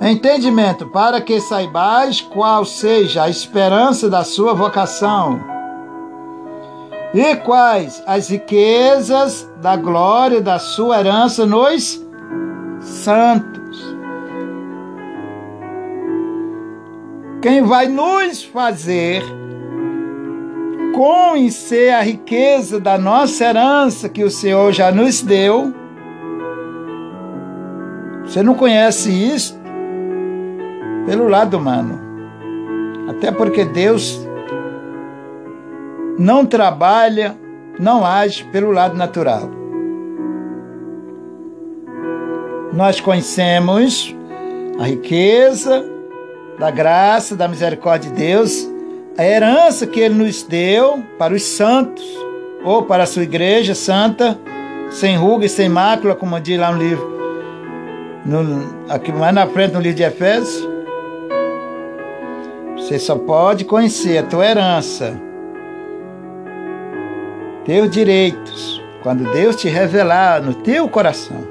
Entendimento 0.00 0.88
para 0.88 1.20
que 1.20 1.40
saibais 1.40 2.20
qual 2.20 2.64
seja 2.64 3.22
a 3.22 3.28
esperança 3.28 4.10
da 4.10 4.24
sua 4.24 4.54
vocação 4.54 5.40
e 7.14 7.36
quais 7.36 8.02
as 8.06 8.28
riquezas 8.28 9.48
da 9.60 9.76
glória 9.76 10.40
da 10.40 10.58
sua 10.58 10.98
herança 10.98 11.46
nos 11.46 12.04
santos. 12.80 13.96
Quem 17.40 17.62
vai 17.62 17.86
nos 17.86 18.42
fazer 18.42 19.22
conhecer 20.92 21.92
a 21.92 22.02
riqueza 22.02 22.80
da 22.80 22.98
nossa 22.98 23.44
herança 23.44 24.08
que 24.08 24.24
o 24.24 24.30
Senhor 24.30 24.72
já 24.72 24.90
nos 24.90 25.22
deu. 25.22 25.72
Você 28.24 28.42
não 28.42 28.54
conhece 28.54 29.10
isso? 29.10 29.60
pelo 31.10 31.26
lado 31.26 31.56
humano. 31.56 31.98
Até 33.08 33.32
porque 33.32 33.64
Deus 33.64 34.24
não 36.16 36.46
trabalha, 36.46 37.36
não 37.80 38.06
age 38.06 38.44
pelo 38.44 38.70
lado 38.70 38.96
natural. 38.96 39.50
Nós 42.72 43.00
conhecemos 43.00 44.14
a 44.78 44.84
riqueza 44.84 45.84
da 46.60 46.70
graça, 46.70 47.34
da 47.34 47.48
misericórdia 47.48 48.08
de 48.10 48.16
Deus, 48.16 48.69
a 49.20 49.22
herança 49.22 49.86
que 49.86 50.00
Ele 50.00 50.14
nos 50.14 50.42
deu 50.42 51.04
para 51.18 51.34
os 51.34 51.42
santos, 51.42 52.02
ou 52.64 52.84
para 52.84 53.02
a 53.02 53.06
sua 53.06 53.22
igreja 53.22 53.74
santa, 53.74 54.38
sem 54.90 55.14
ruga 55.14 55.44
e 55.44 55.48
sem 55.48 55.68
mácula, 55.68 56.14
como 56.14 56.40
diz 56.40 56.58
lá 56.58 56.72
no 56.72 56.78
livro, 56.78 57.20
no, 58.24 58.66
aqui 58.88 59.12
mais 59.12 59.34
na 59.34 59.46
frente 59.46 59.74
no 59.74 59.80
livro 59.80 59.98
de 59.98 60.04
Efésios. 60.04 60.66
Você 62.76 62.98
só 62.98 63.14
pode 63.14 63.66
conhecer 63.66 64.16
a 64.16 64.22
tua 64.22 64.46
herança, 64.46 65.20
teus 67.66 67.90
direitos, 67.90 68.82
quando 69.02 69.30
Deus 69.32 69.54
te 69.56 69.68
revelar 69.68 70.40
no 70.40 70.54
teu 70.54 70.88
coração. 70.88 71.46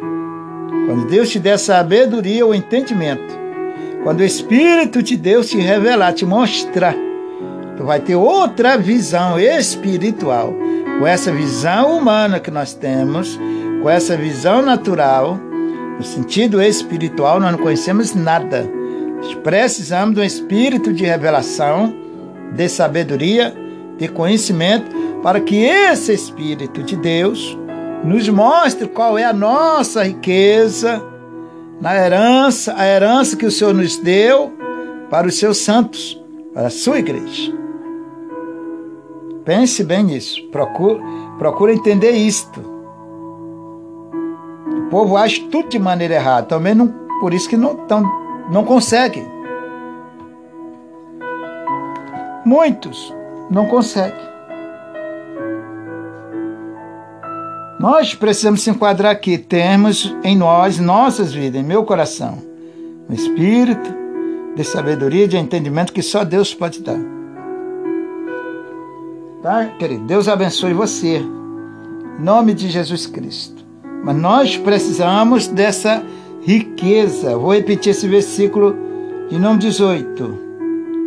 Quando 0.88 1.06
Deus 1.06 1.30
te 1.30 1.38
der 1.38 1.60
sabedoria 1.60 2.44
ou 2.44 2.56
entendimento. 2.56 3.38
Quando 4.04 4.22
o 4.22 4.26
Espírito 4.26 5.04
de 5.04 5.16
Deus 5.16 5.52
te 5.52 5.58
revelar, 5.58 6.14
te 6.14 6.26
mostrar, 6.26 6.96
tu 7.80 7.86
vai 7.86 8.02
ter 8.02 8.14
outra 8.14 8.78
visão 8.78 9.40
espiritual. 9.40 10.54
Com 11.00 11.08
essa 11.08 11.32
visão 11.32 11.98
humana 11.98 12.38
que 12.38 12.52
nós 12.52 12.74
temos, 12.74 13.40
com 13.82 13.90
essa 13.90 14.18
visão 14.18 14.62
natural, 14.62 15.40
no 15.98 16.04
sentido 16.04 16.62
espiritual, 16.62 17.40
nós 17.40 17.54
não 17.54 17.60
conhecemos 17.60 18.14
nada. 18.14 18.70
Precisamos 19.44 20.14
de 20.14 20.20
um 20.20 20.24
espírito 20.26 20.92
de 20.92 21.06
revelação, 21.06 21.96
de 22.54 22.68
sabedoria, 22.68 23.56
de 23.98 24.10
conhecimento, 24.10 24.94
para 25.24 25.40
que 25.40 25.56
esse 25.56 26.14
Espírito 26.14 26.84
de 26.84 26.98
Deus 26.98 27.58
nos 28.04 28.28
mostre 28.28 28.90
qual 28.90 29.18
é 29.18 29.24
a 29.24 29.34
nossa 29.34 30.04
riqueza 30.04 31.02
na 31.80 31.96
herança, 31.96 32.74
a 32.76 32.86
herança 32.86 33.38
que 33.38 33.46
o 33.46 33.52
Senhor 33.52 33.74
nos 33.74 33.98
deu 33.98 34.52
para 35.10 35.28
os 35.28 35.36
seus 35.36 35.60
santos, 35.60 36.22
para 36.54 36.68
a 36.68 36.70
sua 36.70 37.00
igreja. 37.00 37.59
Pense 39.50 39.84
bem 39.84 40.04
nisso, 40.04 40.44
procure, 40.52 41.02
procure 41.40 41.74
entender 41.74 42.12
isto. 42.12 42.62
O 44.78 44.90
povo 44.92 45.18
age 45.18 45.40
tudo 45.50 45.70
de 45.70 45.80
maneira 45.80 46.14
errada, 46.14 46.46
também 46.46 46.76
não, 46.76 46.88
por 47.20 47.34
isso 47.34 47.50
que 47.50 47.58
não 47.58 47.72
estão 47.72 48.04
não 48.52 48.64
conseguem. 48.64 49.26
Muitos 52.46 53.12
não 53.50 53.66
conseguem. 53.66 54.22
Nós 57.80 58.14
precisamos 58.14 58.62
se 58.62 58.70
enquadrar 58.70 59.14
aqui. 59.14 59.36
Temos 59.36 60.16
em 60.24 60.38
nós, 60.38 60.78
nossas 60.78 61.34
vidas, 61.34 61.60
em 61.60 61.66
meu 61.66 61.84
coração, 61.84 62.38
um 63.10 63.14
espírito 63.16 63.96
de 64.56 64.64
sabedoria, 64.64 65.28
de 65.28 65.38
entendimento 65.38 65.92
que 65.92 66.04
só 66.04 66.24
Deus 66.24 66.54
pode 66.54 66.84
dar. 66.84 67.19
Tá, 69.42 69.68
querido? 69.80 70.04
Deus 70.04 70.28
abençoe 70.28 70.74
você. 70.74 71.18
Em 71.18 72.22
nome 72.22 72.54
de 72.54 72.70
Jesus 72.70 73.06
Cristo. 73.06 73.64
Mas 74.04 74.16
nós 74.16 74.58
precisamos 74.58 75.48
dessa 75.48 76.04
riqueza. 76.42 77.38
Vou 77.38 77.54
repetir 77.54 77.92
esse 77.92 78.06
versículo 78.06 78.76
de 79.30 79.40
número 79.40 79.60
18, 79.60 80.40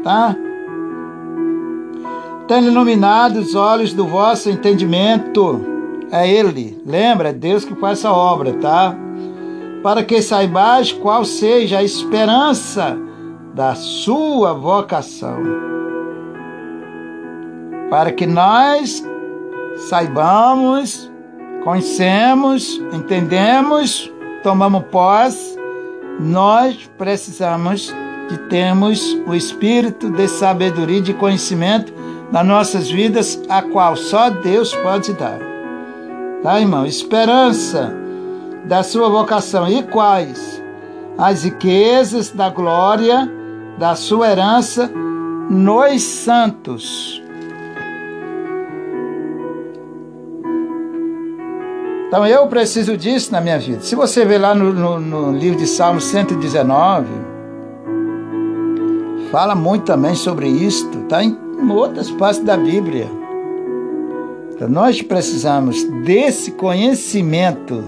tá? 0.03 0.35
Tem 2.49 2.65
iluminado 2.65 3.39
os 3.39 3.55
olhos 3.55 3.93
do 3.93 4.07
vosso 4.07 4.49
entendimento. 4.49 5.61
É 6.11 6.27
Ele, 6.27 6.81
lembra? 6.87 7.29
É 7.29 7.33
Deus 7.33 7.67
que 7.67 7.75
faz 7.75 7.99
essa 7.99 8.13
obra, 8.13 8.55
tá? 8.55 8.97
Para 9.83 10.03
que 10.03 10.23
saibais 10.23 10.91
qual 10.91 11.25
seja 11.25 11.79
a 11.79 11.85
esperança 11.85 12.97
da 13.55 13.75
sua 13.75 14.55
vocação. 14.55 15.82
Para 17.93 18.11
que 18.11 18.27
nós 18.27 19.05
saibamos, 19.77 21.13
conhecemos, 21.63 22.81
entendemos 22.91 24.11
tomamos 24.43 24.85
posse, 24.85 25.59
nós 26.19 26.91
precisamos 26.97 27.95
de 28.31 28.39
termos 28.49 29.15
o 29.27 29.35
espírito 29.35 30.11
de 30.11 30.27
sabedoria 30.27 31.01
e 31.01 31.03
de 31.03 31.13
conhecimento 31.13 31.93
nas 32.33 32.47
nossas 32.47 32.91
vidas, 32.91 33.39
a 33.47 33.61
qual 33.61 33.95
só 33.95 34.31
Deus 34.31 34.75
pode 34.77 35.13
dar. 35.13 35.39
Tá, 36.43 36.59
irmão? 36.59 36.87
Esperança 36.87 37.95
da 38.65 38.83
sua 38.83 39.11
vocação. 39.11 39.69
E 39.69 39.83
quais? 39.83 40.63
As 41.19 41.45
riquezas 41.45 42.31
da 42.31 42.49
glória 42.49 43.31
da 43.79 43.95
sua 43.95 44.31
herança 44.31 44.91
nos 45.51 46.01
santos. 46.01 47.22
Então 52.13 52.27
eu 52.27 52.47
preciso 52.47 52.95
disso 52.95 53.33
na 53.33 53.41
minha 53.41 53.59
vida. 53.59 53.81
Se 53.81 53.95
você 53.95 54.23
ver 54.23 54.37
lá 54.37 54.55
no, 54.55 54.71
no, 54.71 55.01
no 55.01 55.33
livro 55.33 55.59
de 55.59 55.67
Salmos 55.67 56.05
119, 56.05 57.07
fala 59.31 59.55
muito 59.55 59.87
também 59.87 60.15
sobre 60.15 60.47
isto, 60.47 60.99
está 60.99 61.25
em 61.25 61.35
outras 61.71 62.11
partes 62.11 62.45
da 62.45 62.55
Bíblia. 62.55 63.09
Então 64.53 64.69
nós 64.69 65.01
precisamos 65.01 65.85
desse 66.05 66.51
conhecimento, 66.51 67.83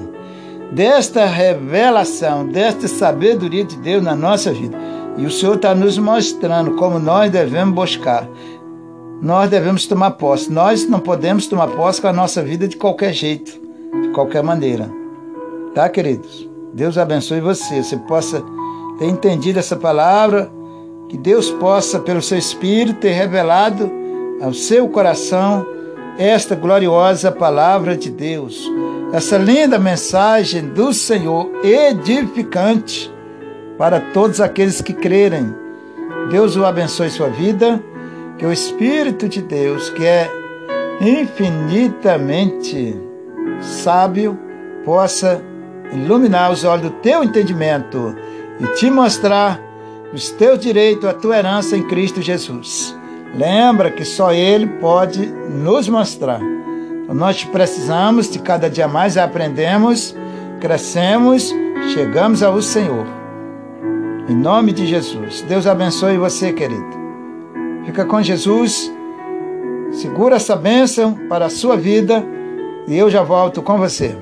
desta 0.72 1.27
revelação, 1.27 2.47
desta 2.47 2.89
sabedoria 2.89 3.62
de 3.62 3.77
Deus 3.77 4.03
na 4.03 4.16
nossa 4.16 4.51
vida. 4.55 4.79
E 5.18 5.27
o 5.27 5.31
Senhor 5.31 5.57
está 5.57 5.75
nos 5.75 5.99
mostrando 5.99 6.77
como 6.77 6.99
nós 6.99 7.31
devemos 7.31 7.75
buscar. 7.75 8.27
Nós 9.20 9.51
devemos 9.51 9.87
tomar 9.87 10.12
posse. 10.12 10.51
Nós 10.51 10.89
não 10.89 10.99
podemos 10.99 11.47
tomar 11.47 11.68
posse 11.68 12.01
com 12.01 12.09
a 12.09 12.12
nossa 12.12 12.41
vida 12.43 12.66
de 12.66 12.79
qualquer 12.79 13.12
jeito 13.12 13.64
qualquer 14.15 14.43
maneira. 14.43 14.91
Tá, 15.75 15.89
queridos? 15.89 16.49
Deus 16.73 16.97
abençoe 16.97 17.41
você, 17.41 17.83
você 17.83 17.97
possa 17.97 18.43
ter 18.99 19.07
entendido 19.07 19.59
essa 19.59 19.77
palavra, 19.77 20.51
que 21.09 21.19
Deus 21.19 21.51
possa, 21.51 21.99
pelo 21.99 22.23
seu 22.23 22.39
Espírito, 22.39 23.01
ter 23.01 23.11
revelado 23.12 23.91
ao 24.41 24.55
seu 24.55 24.89
coração 24.89 25.67
esta 26.17 26.55
gloriosa 26.55 27.31
palavra 27.33 27.97
de 27.97 28.09
Deus, 28.11 28.71
essa 29.12 29.37
linda 29.37 29.79
mensagem 29.79 30.69
do 30.69 30.93
Senhor, 30.93 31.51
edificante 31.62 33.12
para 33.77 34.01
todos 34.01 34.41
aqueles 34.41 34.81
que 34.81 34.93
crerem. 34.93 35.53
Deus 36.31 36.57
o 36.57 36.65
abençoe 36.65 37.11
sua 37.11 37.29
vida, 37.29 37.83
que 38.39 38.47
o 38.47 38.53
Espírito 38.53 39.29
de 39.29 39.43
Deus, 39.43 39.91
que 39.91 40.07
é 40.07 40.31
infinitamente 41.01 42.97
sábio, 43.61 44.38
possa 44.84 45.42
iluminar 45.92 46.50
os 46.50 46.64
olhos 46.64 46.90
do 46.90 46.90
teu 46.90 47.22
entendimento 47.22 48.14
e 48.61 48.66
te 48.74 48.90
mostrar 48.90 49.61
os 50.12 50.30
teus 50.30 50.59
direitos, 50.61 51.09
a 51.09 51.12
tua 51.12 51.36
herança 51.36 51.76
em 51.76 51.82
Cristo 51.82 52.22
Jesus. 52.22 52.96
Lembra 53.34 53.90
que 53.90 54.05
só 54.05 54.32
Ele 54.32 54.66
pode 54.66 55.26
nos 55.26 55.88
mostrar. 55.88 56.40
Então, 57.02 57.14
nós 57.14 57.42
precisamos 57.44 58.30
de 58.30 58.38
cada 58.38 58.70
dia 58.70 58.86
mais 58.86 59.16
aprendemos, 59.16 60.14
crescemos, 60.61 61.52
chegamos 61.92 62.42
ao 62.42 62.62
Senhor. 62.62 63.07
Em 64.28 64.34
nome 64.34 64.72
de 64.72 64.86
Jesus. 64.86 65.42
Deus 65.42 65.66
abençoe 65.66 66.16
você, 66.16 66.52
querido. 66.52 67.05
Fica 67.84 68.05
com 68.05 68.22
Jesus. 68.22 68.90
Segura 69.92 70.36
essa 70.36 70.57
bênção 70.57 71.14
para 71.28 71.46
a 71.46 71.50
sua 71.50 71.76
vida 71.76 72.24
e 72.87 72.97
eu 72.97 73.11
já 73.11 73.22
volto 73.22 73.62
com 73.62 73.78
você. 73.78 74.16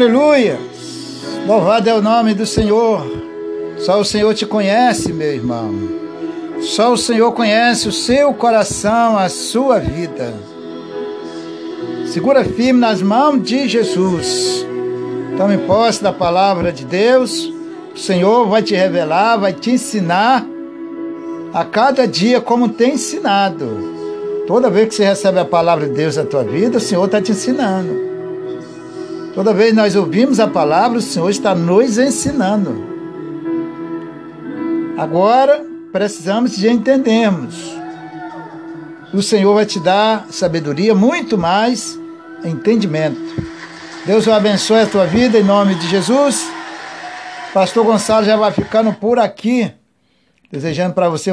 Aleluia! 0.00 0.58
Louvado 1.46 1.90
é 1.90 1.94
o 1.94 2.00
nome 2.00 2.32
do 2.32 2.46
Senhor. 2.46 3.04
Só 3.76 4.00
o 4.00 4.04
Senhor 4.04 4.32
te 4.32 4.46
conhece, 4.46 5.12
meu 5.12 5.30
irmão. 5.30 5.74
Só 6.62 6.94
o 6.94 6.96
Senhor 6.96 7.30
conhece 7.32 7.86
o 7.86 7.92
seu 7.92 8.32
coração, 8.32 9.18
a 9.18 9.28
sua 9.28 9.78
vida. 9.78 10.32
Segura 12.06 12.42
firme 12.46 12.80
nas 12.80 13.02
mãos 13.02 13.42
de 13.42 13.68
Jesus. 13.68 14.64
Tome 15.36 15.58
posse 15.58 16.02
da 16.02 16.14
palavra 16.14 16.72
de 16.72 16.86
Deus. 16.86 17.52
O 17.94 17.98
Senhor 17.98 18.48
vai 18.48 18.62
te 18.62 18.74
revelar, 18.74 19.36
vai 19.36 19.52
te 19.52 19.72
ensinar 19.72 20.46
a 21.52 21.62
cada 21.62 22.08
dia 22.08 22.40
como 22.40 22.70
tem 22.70 22.94
ensinado. 22.94 24.46
Toda 24.46 24.70
vez 24.70 24.88
que 24.88 24.94
você 24.94 25.04
recebe 25.04 25.40
a 25.40 25.44
palavra 25.44 25.86
de 25.86 25.92
Deus 25.92 26.16
na 26.16 26.24
tua 26.24 26.42
vida, 26.42 26.78
o 26.78 26.80
Senhor 26.80 27.04
está 27.04 27.20
te 27.20 27.32
ensinando. 27.32 28.09
Toda 29.34 29.54
vez 29.54 29.74
nós 29.74 29.94
ouvimos 29.94 30.40
a 30.40 30.48
palavra, 30.48 30.98
o 30.98 31.02
Senhor 31.02 31.30
está 31.30 31.54
nos 31.54 31.98
ensinando. 31.98 32.84
Agora 34.96 35.64
precisamos 35.92 36.56
de 36.56 36.68
entendermos. 36.68 37.54
O 39.12 39.22
Senhor 39.22 39.54
vai 39.54 39.66
te 39.66 39.80
dar 39.80 40.26
sabedoria, 40.30 40.94
muito 40.94 41.36
mais 41.36 41.98
entendimento. 42.44 43.20
Deus 44.06 44.26
abençoe 44.28 44.80
a 44.80 44.86
tua 44.86 45.04
vida 45.04 45.38
em 45.38 45.44
nome 45.44 45.74
de 45.74 45.88
Jesus. 45.88 46.48
Pastor 47.52 47.84
Gonçalo 47.84 48.24
já 48.24 48.36
vai 48.36 48.52
ficando 48.52 48.92
por 48.92 49.18
aqui, 49.18 49.70
desejando 50.50 50.94
para 50.94 51.08
você 51.08 51.28